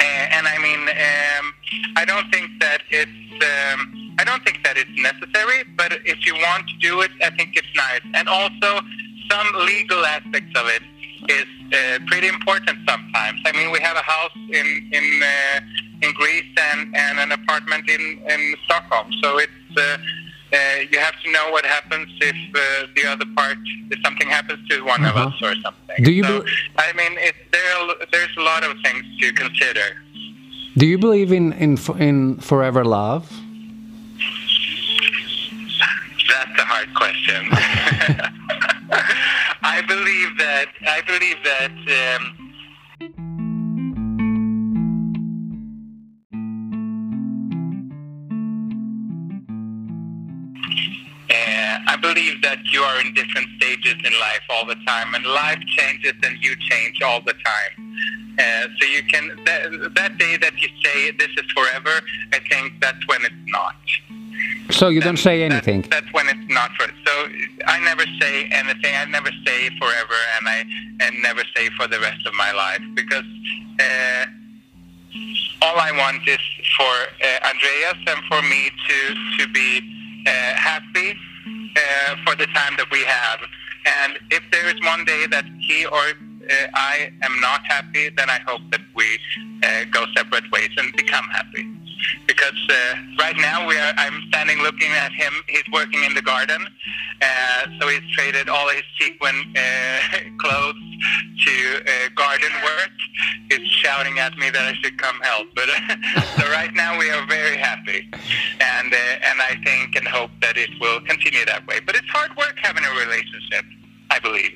Uh, 0.00 0.36
and 0.36 0.48
I 0.48 0.56
mean, 0.66 0.82
um, 0.88 1.54
I 1.96 2.04
don't 2.06 2.30
think 2.32 2.48
that 2.60 2.80
it's. 2.88 3.44
Um, 3.44 4.16
I 4.20 4.24
don't 4.24 4.42
think 4.44 4.64
that 4.64 4.76
it's 4.78 4.96
necessary, 4.96 5.64
but 5.76 5.92
if 6.06 6.24
you 6.26 6.34
want 6.34 6.66
to 6.68 6.76
do 6.78 7.02
it, 7.02 7.10
I 7.22 7.30
think 7.36 7.56
it's 7.56 7.74
nice. 7.76 8.00
And 8.14 8.26
also, 8.28 8.80
some 9.30 9.46
legal 9.66 10.04
aspects 10.06 10.58
of 10.58 10.66
it 10.68 10.82
is 11.28 11.46
uh, 11.72 11.98
pretty 12.06 12.28
important 12.28 12.78
sometimes. 12.88 13.40
I 13.44 13.52
mean, 13.52 13.70
we 13.70 13.80
have 13.80 13.96
a 13.96 14.02
house 14.02 14.36
in 14.36 14.90
in 14.92 15.22
uh, 15.22 15.60
in 16.02 16.12
Greece 16.14 16.52
and, 16.72 16.94
and 16.96 17.18
an 17.18 17.32
apartment 17.32 17.88
in 17.88 18.22
in 18.28 18.54
Stockholm, 18.64 19.12
so 19.22 19.38
it's. 19.38 19.52
Uh, 19.76 19.98
uh, 20.50 20.56
you 20.90 20.98
have 20.98 21.12
to 21.22 21.30
know 21.30 21.50
what 21.50 21.62
happens 21.66 22.08
if 22.22 22.34
uh, 22.54 22.86
the 22.96 23.04
other 23.06 23.26
part, 23.36 23.58
if 23.90 24.00
something 24.02 24.26
happens 24.28 24.66
to 24.66 24.80
one 24.80 25.04
uh-huh. 25.04 25.26
of 25.26 25.28
us 25.28 25.42
or 25.42 25.54
something. 25.60 26.02
Do 26.02 26.10
you? 26.10 26.24
So, 26.24 26.42
I 26.78 26.90
mean, 26.94 27.18
it, 27.18 27.34
there, 27.52 28.06
there's 28.10 28.34
a 28.38 28.40
lot 28.40 28.64
of 28.64 28.74
things 28.82 29.04
to 29.20 29.32
consider. 29.34 30.02
Do 30.78 30.86
you 30.86 30.96
believe 30.96 31.32
in 31.32 31.52
in 31.52 31.76
in 31.98 32.38
forever 32.38 32.82
love? 32.82 33.30
That's 36.28 36.58
a 36.58 36.64
hard 36.64 36.94
question. 36.94 37.50
I 39.68 39.82
believe 39.82 40.38
that 40.38 40.68
I 40.86 41.02
believe 41.02 41.36
that. 41.44 41.70
Um, 42.00 42.22
uh, 51.30 51.92
I 51.92 51.96
believe 52.00 52.40
that 52.40 52.60
you 52.72 52.80
are 52.80 53.00
in 53.02 53.12
different 53.12 53.46
stages 53.58 53.92
in 53.92 54.12
life 54.18 54.40
all 54.48 54.64
the 54.64 54.76
time, 54.86 55.14
and 55.14 55.26
life 55.26 55.60
changes 55.76 56.14
and 56.22 56.42
you 56.42 56.56
change 56.70 57.02
all 57.02 57.20
the 57.20 57.34
time. 57.34 57.72
Uh, 58.38 58.68
so 58.80 58.86
you 58.88 59.02
can 59.02 59.38
that, 59.44 59.92
that 59.96 60.16
day 60.16 60.38
that 60.38 60.54
you 60.62 60.68
say 60.82 61.10
this 61.10 61.28
is 61.36 61.44
forever, 61.54 62.00
I 62.32 62.38
think 62.48 62.80
that's 62.80 63.06
when 63.06 63.20
not. 63.20 63.37
So 64.78 64.90
you 64.90 65.00
don't 65.00 65.16
say 65.18 65.42
anything. 65.42 65.80
That, 65.82 65.90
that's 65.90 66.12
when 66.12 66.28
it's 66.28 66.54
not 66.54 66.70
for. 66.76 66.86
So 66.86 67.28
I 67.66 67.80
never 67.80 68.04
say 68.20 68.44
anything. 68.44 68.94
I 68.94 69.06
never 69.06 69.30
say 69.44 69.70
forever, 69.76 70.18
and 70.36 70.48
I 70.48 70.64
and 71.00 71.20
never 71.20 71.42
say 71.56 71.68
for 71.76 71.88
the 71.88 71.98
rest 71.98 72.24
of 72.28 72.34
my 72.34 72.52
life 72.52 72.80
because 72.94 73.24
uh, 73.80 74.26
all 75.62 75.78
I 75.80 75.90
want 75.98 76.22
is 76.28 76.38
for 76.76 76.84
uh, 76.86 77.50
Andreas 77.50 77.98
and 78.06 78.22
for 78.30 78.40
me 78.42 78.70
to 78.86 78.98
to 79.38 79.52
be 79.52 79.82
uh, 80.26 80.30
happy 80.54 81.10
uh, 81.10 82.14
for 82.24 82.36
the 82.36 82.46
time 82.46 82.74
that 82.76 82.86
we 82.92 83.02
have. 83.02 83.40
And 84.02 84.18
if 84.30 84.44
there 84.52 84.68
is 84.68 84.80
one 84.84 85.04
day 85.04 85.26
that 85.26 85.44
he 85.58 85.86
or 85.86 85.98
uh, 85.98 86.54
I 86.74 87.10
am 87.22 87.40
not 87.40 87.62
happy, 87.64 88.10
then 88.10 88.30
I 88.30 88.38
hope 88.46 88.62
that 88.70 88.82
we 88.94 89.18
uh, 89.64 89.86
go 89.90 90.06
separate 90.16 90.48
ways 90.52 90.70
and 90.76 90.94
become 90.94 91.24
happy 91.30 91.66
because 92.26 92.58
uh, 92.68 92.96
right 93.18 93.36
now 93.36 93.66
we 93.66 93.76
are. 93.76 93.92
I'm 93.96 94.22
standing 94.28 94.58
looking 94.58 94.90
at 94.92 95.12
him. 95.12 95.32
He's 95.48 95.64
working 95.72 96.02
in 96.04 96.14
the 96.14 96.22
garden, 96.22 96.66
uh, 97.22 97.66
so 97.80 97.88
he's 97.88 98.02
traded 98.14 98.48
all 98.48 98.68
his 98.68 98.82
sequin 98.98 99.34
uh, 99.56 100.00
clothes 100.38 100.76
to 101.44 101.82
uh, 101.86 102.08
garden 102.14 102.52
work. 102.64 102.90
He's 103.50 103.68
shouting 103.68 104.18
at 104.18 104.36
me 104.38 104.50
that 104.50 104.64
I 104.64 104.74
should 104.74 104.98
come 104.98 105.20
help. 105.20 105.48
But 105.54 105.68
so 106.36 106.50
right 106.50 106.72
now 106.74 106.98
we 106.98 107.10
are 107.10 107.26
very 107.26 107.56
happy, 107.56 108.08
and 108.60 108.92
uh, 108.92 109.28
and 109.28 109.40
I 109.40 109.60
think 109.64 109.96
and 109.96 110.06
hope 110.06 110.30
that 110.40 110.56
it 110.56 110.70
will 110.80 111.00
continue 111.02 111.44
that 111.46 111.66
way. 111.66 111.80
But 111.80 111.96
it's 111.96 112.08
hard 112.08 112.36
work 112.36 112.58
having 112.62 112.84
a 112.84 112.90
relationship. 112.90 113.64
I 114.10 114.18
believe 114.18 114.52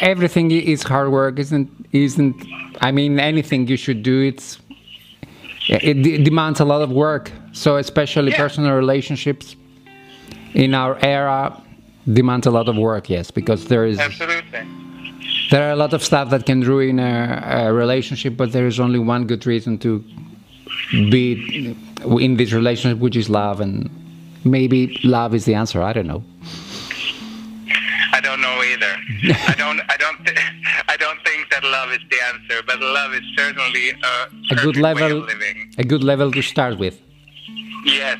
everything 0.00 0.50
is 0.50 0.82
hard 0.82 1.10
work 1.10 1.38
isn't 1.38 1.70
isn't 1.92 2.34
i 2.80 2.90
mean 2.90 3.20
anything 3.20 3.66
you 3.68 3.76
should 3.76 4.02
do 4.02 4.22
it's 4.22 4.58
it 5.68 6.02
d- 6.02 6.22
demands 6.22 6.60
a 6.60 6.64
lot 6.64 6.82
of 6.82 6.90
work. 6.90 7.32
So 7.52 7.76
especially 7.76 8.32
yeah. 8.32 8.38
personal 8.38 8.72
relationships 8.72 9.56
in 10.54 10.74
our 10.74 10.98
era 11.04 11.60
demands 12.12 12.46
a 12.46 12.50
lot 12.50 12.68
of 12.68 12.76
work. 12.76 13.08
Yes, 13.08 13.30
because 13.30 13.66
there 13.66 13.86
is 13.86 13.98
absolutely 13.98 14.66
there 15.50 15.68
are 15.68 15.72
a 15.72 15.76
lot 15.76 15.92
of 15.92 16.02
stuff 16.02 16.30
that 16.30 16.46
can 16.46 16.62
ruin 16.62 16.98
a, 16.98 17.66
a 17.66 17.72
relationship, 17.72 18.36
but 18.36 18.52
there 18.52 18.66
is 18.66 18.80
only 18.80 18.98
one 18.98 19.26
good 19.26 19.46
reason 19.46 19.78
to 19.78 20.04
be 20.90 21.76
in 22.04 22.36
this 22.36 22.52
relationship, 22.52 22.98
which 22.98 23.16
is 23.16 23.28
love, 23.28 23.60
and 23.60 23.90
maybe 24.44 24.98
love 25.04 25.34
is 25.34 25.44
the 25.44 25.54
answer. 25.54 25.82
I 25.82 25.92
don't 25.92 26.06
know. 26.06 26.24
I 28.34 28.36
don't 28.36 28.42
know 28.42 28.62
either. 28.64 28.96
I 29.48 29.54
don't. 29.56 29.80
I 29.88 29.96
don't. 29.96 30.26
Th- 30.26 30.38
I 30.88 30.96
don't 30.96 31.20
think 31.24 31.50
that 31.50 31.62
love 31.62 31.92
is 31.92 32.00
the 32.10 32.16
answer, 32.32 32.62
but 32.66 32.80
love 32.80 33.14
is 33.14 33.22
certainly 33.36 33.90
a, 33.90 34.28
a 34.50 34.56
good 34.56 34.76
level. 34.76 35.24
A 35.78 35.84
good 35.84 36.02
level 36.02 36.32
to 36.32 36.42
start 36.42 36.76
with. 36.76 37.00
Yes, 37.84 38.18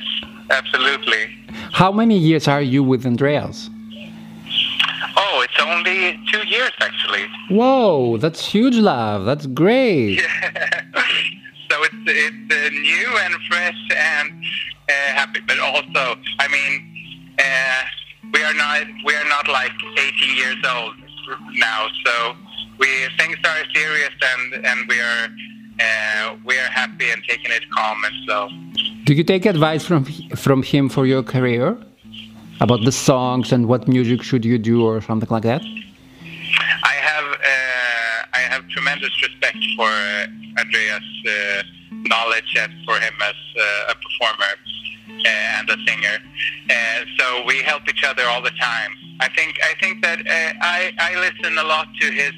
absolutely. 0.51 1.35
How 1.73 1.91
many 1.91 2.17
years 2.17 2.47
are 2.47 2.61
you 2.61 2.81
with 2.81 3.05
Andreas? 3.05 3.69
Oh, 5.17 5.43
it's 5.43 5.59
only 5.59 6.17
two 6.31 6.47
years 6.47 6.71
actually. 6.79 7.25
Whoa, 7.49 8.15
that's 8.17 8.45
huge 8.45 8.77
love. 8.77 9.25
That's 9.25 9.47
great. 9.47 10.21
Yeah. 10.21 10.81
so 11.69 11.75
it's 11.83 12.03
it's 12.07 12.55
uh, 12.55 12.69
new 12.69 13.07
and 13.19 13.35
fresh 13.49 13.81
and 13.97 14.31
uh, 14.87 14.93
happy, 15.19 15.41
but 15.45 15.59
also, 15.59 16.17
I 16.39 16.47
mean. 16.47 16.91
Uh, 17.37 17.83
we 18.33 18.43
are 18.43 18.53
not 18.53 18.81
we 19.05 19.13
are 19.15 19.29
not 19.29 19.47
like 19.47 19.71
18 19.97 20.35
years 20.35 20.57
old 20.75 20.95
now, 21.53 21.87
so 22.05 22.35
we 22.77 22.87
things 23.17 23.37
are 23.45 23.63
serious 23.73 24.13
and 24.33 24.65
and 24.65 24.87
we 24.89 24.99
are 24.99 25.27
uh, 25.79 26.35
we 26.45 26.57
are 26.57 26.69
happy 26.69 27.09
and 27.11 27.21
taking 27.27 27.51
it 27.51 27.63
calm 27.71 27.97
and 28.05 28.15
so. 28.27 28.49
Do 29.05 29.13
you 29.13 29.23
take 29.23 29.45
advice 29.45 29.85
from 29.85 30.05
from 30.35 30.63
him 30.63 30.89
for 30.89 31.05
your 31.05 31.23
career 31.23 31.77
about 32.61 32.83
the 32.85 32.91
songs 32.91 33.51
and 33.51 33.67
what 33.67 33.87
music 33.87 34.23
should 34.23 34.45
you 34.45 34.57
do 34.57 34.85
or 34.85 35.01
something 35.01 35.29
like 35.29 35.43
that? 35.43 35.61
I 36.83 36.95
have 37.09 37.25
uh, 37.25 38.37
I 38.39 38.41
have 38.51 38.67
tremendous 38.69 39.13
respect 39.21 39.57
for 39.75 39.89
uh, 39.89 40.61
Andreas' 40.61 41.03
uh, 41.27 41.63
knowledge 41.91 42.55
and 42.57 42.71
for 42.85 42.95
him 42.99 43.13
as 43.21 43.35
uh, 43.59 43.91
a 43.91 43.95
performer 43.95 44.51
and 45.24 45.68
a 45.68 45.76
singer. 45.86 46.16
Uh, 46.68 46.74
so 47.18 47.44
we 47.46 47.58
help 47.58 47.88
each 47.88 48.04
other 48.04 48.24
all 48.24 48.42
the 48.42 48.56
time. 48.60 48.92
I 49.20 49.28
think 49.28 49.58
I 49.62 49.74
think 49.80 50.02
that 50.02 50.20
uh, 50.20 50.52
I 50.76 50.92
I 50.98 51.10
listen 51.26 51.58
a 51.58 51.64
lot 51.64 51.88
to 52.00 52.06
his 52.10 52.32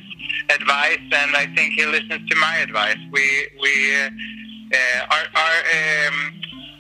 advice, 0.50 1.04
and 1.12 1.36
I 1.36 1.46
think 1.54 1.74
he 1.74 1.84
listens 1.86 2.28
to 2.28 2.36
my 2.36 2.56
advice. 2.58 2.98
We 3.10 3.26
we 3.60 3.74
uh, 3.94 5.14
our 5.14 5.24
our 5.42 5.56
um, 5.78 6.16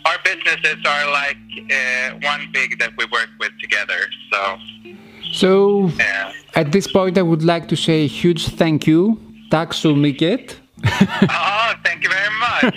our 0.06 0.18
businesses 0.24 0.78
are 0.84 1.10
like 1.10 1.42
uh, 1.70 2.18
one 2.22 2.48
big 2.52 2.78
that 2.80 2.92
we 2.98 3.04
work 3.06 3.30
with 3.38 3.52
together. 3.60 4.00
So. 4.30 4.58
So, 5.32 5.88
yeah. 5.98 6.32
at 6.54 6.72
this 6.72 6.86
point, 6.86 7.16
I 7.16 7.22
would 7.22 7.42
like 7.42 7.66
to 7.68 7.76
say 7.76 8.04
a 8.04 8.06
huge 8.06 8.48
thank 8.48 8.86
you. 8.86 9.16
Tack 9.50 9.72
så 9.72 9.94
mycket. 9.94 10.60
oh, 10.84 11.72
thank 11.84 12.02
you 12.02 12.10
very 12.10 12.34
much. 12.44 12.74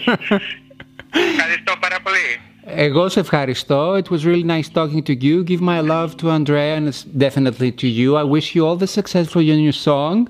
Ευχαριστώ 1.12 1.74
πάρα 1.80 2.02
πολύ. 2.02 2.40
Εγώ 2.70 3.10
σε 3.10 3.20
ευχαριστώ. 3.20 3.94
It 3.94 4.10
was 4.10 4.26
really 4.26 4.44
nice 4.44 4.70
talking 4.70 5.04
to 5.04 5.14
you. 5.14 5.44
Give 5.44 5.62
my 5.62 5.80
love 5.82 6.18
to 6.18 6.30
Andrea 6.30 6.76
and 6.78 6.88
definitely 7.18 7.72
to 7.72 7.88
you. 7.88 8.16
I 8.16 8.24
wish 8.24 8.56
you 8.56 8.66
all 8.66 8.76
the 8.76 8.88
success 8.88 9.28
for 9.28 9.42
your 9.42 9.56
new 9.56 9.72
song. 9.72 10.30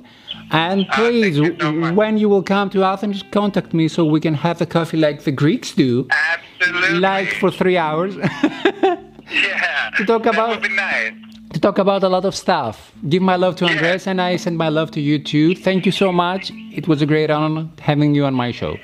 And 0.52 0.86
ah, 0.90 0.96
please, 0.96 1.40
uh, 1.40 1.44
you 1.44 1.58
so 1.60 1.94
when 1.94 2.18
you 2.18 2.28
will 2.34 2.44
come 2.44 2.70
to 2.72 2.84
Athens, 2.84 3.24
contact 3.32 3.74
me 3.74 3.88
so 3.88 4.00
we 4.06 4.20
can 4.20 4.34
have 4.34 4.58
a 4.62 4.66
coffee 4.66 4.98
like 4.98 5.24
the 5.24 5.32
Greeks 5.32 5.70
do. 5.74 6.08
Absolutely. 6.34 7.00
Like 7.00 7.30
for 7.42 7.50
three 7.50 7.78
hours. 7.78 8.14
yeah. 8.18 9.90
to 9.98 10.06
talk 10.06 10.26
about. 10.26 10.50
That 10.50 10.62
would 10.62 10.70
be 10.70 10.76
nice. 10.76 11.14
To 11.54 11.60
talk 11.60 11.78
about 11.78 12.04
a 12.04 12.10
lot 12.10 12.26
of 12.26 12.36
stuff. 12.36 12.92
Give 13.08 13.22
my 13.22 13.38
love 13.38 13.56
to 13.58 13.66
yeah. 13.66 13.72
Andres 13.72 14.08
and 14.08 14.22
I 14.22 14.36
send 14.36 14.58
my 14.58 14.68
love 14.68 14.92
to 14.92 15.02
you 15.02 15.18
too. 15.20 15.56
Thank 15.56 15.86
you 15.86 15.94
so 15.94 16.12
much. 16.12 16.52
It 16.80 16.86
was 16.90 17.02
a 17.02 17.06
great 17.06 17.30
honor 17.32 17.70
having 17.80 18.14
you 18.14 18.26
on 18.26 18.34
my 18.34 18.52
show. 18.52 18.78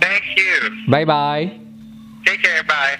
Thank 0.00 0.24
you. 0.36 0.56
Bye 0.88 1.06
bye. 1.06 1.62
Take 2.27 2.41
care. 2.41 2.63
Bye. 2.67 2.97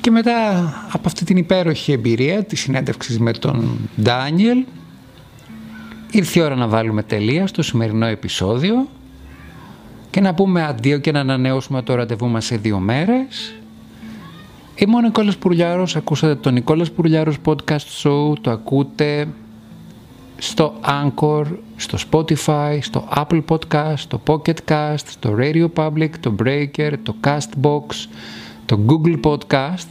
Και 0.00 0.10
μετά 0.10 0.58
από 0.92 1.02
αυτή 1.06 1.24
την 1.24 1.36
υπέροχη 1.36 1.92
εμπειρία 1.92 2.44
της 2.44 2.60
συνέντευξης 2.60 3.18
με 3.18 3.32
τον 3.32 3.88
Ντάνιελ 4.02 4.64
ήρθε 6.10 6.40
η 6.40 6.42
ώρα 6.42 6.54
να 6.54 6.68
βάλουμε 6.68 7.02
τελεία 7.02 7.46
στο 7.46 7.62
σημερινό 7.62 8.06
επεισόδιο 8.06 8.88
και 10.10 10.20
να 10.20 10.34
πούμε 10.34 10.64
αντίο 10.64 10.98
και 10.98 11.12
να 11.12 11.20
ανανεώσουμε 11.20 11.82
το 11.82 11.94
ραντεβού 11.94 12.28
μας 12.28 12.44
σε 12.44 12.56
δύο 12.56 12.78
μέρες 12.78 13.59
Είμαι 14.74 14.96
ο 14.96 15.00
Νικόλας 15.00 15.36
Πουρλιάρος, 15.36 15.96
ακούσατε 15.96 16.34
το 16.34 16.50
Νικόλας 16.50 16.90
Πουρλιάρος 16.90 17.36
Podcast 17.44 18.02
Show, 18.02 18.32
το 18.40 18.50
ακούτε 18.50 19.28
στο 20.36 20.74
Anchor, 20.84 21.44
στο 21.76 21.98
Spotify, 22.10 22.78
στο 22.80 23.08
Apple 23.14 23.42
Podcast, 23.48 23.94
στο 23.96 24.20
Pocket 24.26 24.56
Cast, 24.68 25.06
στο 25.06 25.34
Radio 25.38 25.66
Public, 25.74 26.10
το 26.20 26.34
Breaker, 26.44 26.92
το 27.02 27.14
Castbox, 27.24 28.08
το 28.66 28.80
Google 28.86 29.20
Podcast. 29.22 29.86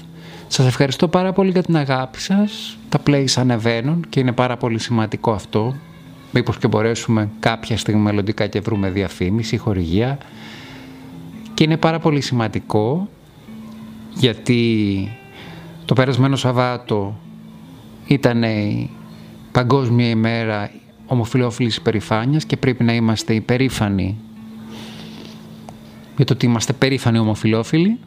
Σας 0.47 0.67
ευχαριστώ 0.67 1.07
πάρα 1.07 1.33
πολύ 1.33 1.51
για 1.51 1.63
την 1.63 1.77
αγάπη 1.77 2.19
σας. 2.19 2.77
Τα 2.89 2.99
plays 3.07 3.33
ανεβαίνουν 3.35 4.05
και 4.09 4.19
είναι 4.19 4.31
πάρα 4.31 4.57
πολύ 4.57 4.79
σημαντικό 4.79 5.31
αυτό. 5.31 5.75
Μήπως 6.31 6.57
και 6.57 6.67
μπορέσουμε 6.67 7.29
κάποια 7.39 7.77
στιγμή 7.77 8.01
μελλοντικά 8.01 8.47
και 8.47 8.59
βρούμε 8.59 8.89
διαφήμιση, 8.89 9.57
χορηγία. 9.57 10.17
Και 11.53 11.63
είναι 11.63 11.77
πάρα 11.77 11.99
πολύ 11.99 12.21
σημαντικό 12.21 13.09
γιατί 14.19 15.11
το 15.85 15.93
περασμένο 15.93 16.35
Σαββάτο 16.35 17.19
ήταν 18.07 18.43
η 18.43 18.89
Παγκόσμια 19.51 20.09
ημέρα 20.09 20.71
ομοφιλόφιλης 21.05 21.75
υπερηφάνειας 21.75 22.45
και 22.45 22.57
πρέπει 22.57 22.83
να 22.83 22.93
είμαστε 22.93 23.33
υπερήφανοι 23.33 24.17
για 26.15 26.25
το 26.25 26.33
ότι 26.33 26.45
είμαστε 26.45 26.73
περήφανοι 26.73 27.19
ομοφιλόφιλοι. 27.19 27.99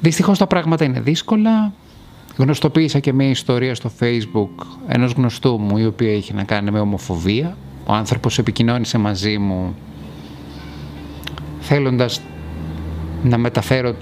Δυστυχώς 0.00 0.38
τα 0.38 0.46
πράγματα 0.46 0.84
είναι 0.84 1.00
δύσκολα. 1.00 1.72
Γνωστοποίησα 2.36 2.98
και 2.98 3.12
μια 3.12 3.28
ιστορία 3.28 3.74
στο 3.74 3.90
facebook 4.00 4.66
ενός 4.86 5.12
γνωστού 5.12 5.58
μου 5.58 5.76
η 5.78 5.86
οποία 5.86 6.12
είχε 6.12 6.32
να 6.32 6.44
κάνει 6.44 6.70
με 6.70 6.80
ομοφοβία. 6.80 7.56
Ο 7.86 7.92
άνθρωπος 7.92 8.38
επικοινώνησε 8.38 8.98
μαζί 8.98 9.38
μου 9.38 9.74
θέλοντας 11.60 12.20
να 13.24 13.38
μεταφέρω 13.38 13.94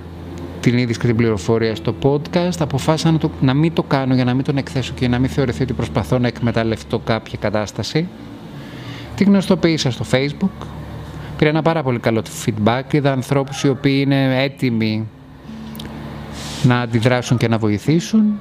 την 0.61 0.79
είδηση 0.79 0.99
και 0.99 1.07
την 1.07 1.17
πληροφορία 1.17 1.75
στο 1.75 1.95
podcast. 2.03 2.59
Αποφάσισα 2.59 3.11
να, 3.11 3.19
το, 3.19 3.31
να 3.41 3.55
μην 3.55 3.73
το 3.73 3.83
κάνω 3.83 4.15
για 4.15 4.25
να 4.25 4.35
μην 4.35 4.45
τον 4.45 4.57
εκθέσω 4.57 4.93
και 4.95 5.09
να 5.09 5.19
μην 5.19 5.29
θεωρηθεί 5.29 5.63
ότι 5.63 5.73
προσπαθώ 5.73 6.19
να 6.19 6.27
εκμεταλλευτώ 6.27 6.99
κάποια 6.99 7.39
κατάσταση. 7.41 8.09
Τη 9.15 9.25
γνωστοποίησα 9.25 9.91
στο 9.91 10.05
facebook. 10.11 10.67
Πήρα 11.37 11.51
ένα 11.51 11.63
πάρα 11.63 11.83
πολύ 11.83 11.99
καλό 11.99 12.23
feedback. 12.45 12.83
Είδα 12.91 13.13
ανθρώπους 13.13 13.63
οι 13.63 13.69
οποίοι 13.69 14.03
είναι 14.05 14.43
έτοιμοι 14.43 15.09
να 16.63 16.81
αντιδράσουν 16.81 17.37
και 17.37 17.49
να 17.49 17.59
βοηθήσουν. 17.59 18.41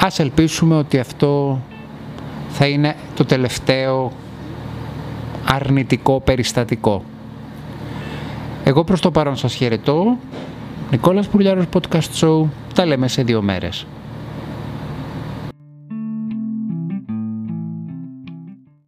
Ας 0.00 0.18
ελπίσουμε 0.18 0.76
ότι 0.76 0.98
αυτό 0.98 1.62
θα 2.48 2.66
είναι 2.66 2.94
το 3.14 3.24
τελευταίο 3.24 4.12
αρνητικό 5.44 6.20
περιστατικό. 6.20 7.04
Εγώ 8.70 8.84
προς 8.84 9.00
το 9.00 9.10
παρόν 9.10 9.36
σας 9.36 9.54
χαιρετώ. 9.54 10.18
Νικόλας 10.90 11.28
Πουρλιάρος 11.28 11.64
Podcast 11.72 12.20
Show. 12.20 12.44
Τα 12.74 12.86
λέμε 12.86 13.08
σε 13.08 13.22
δύο 13.22 13.42
μέρες. 13.42 13.86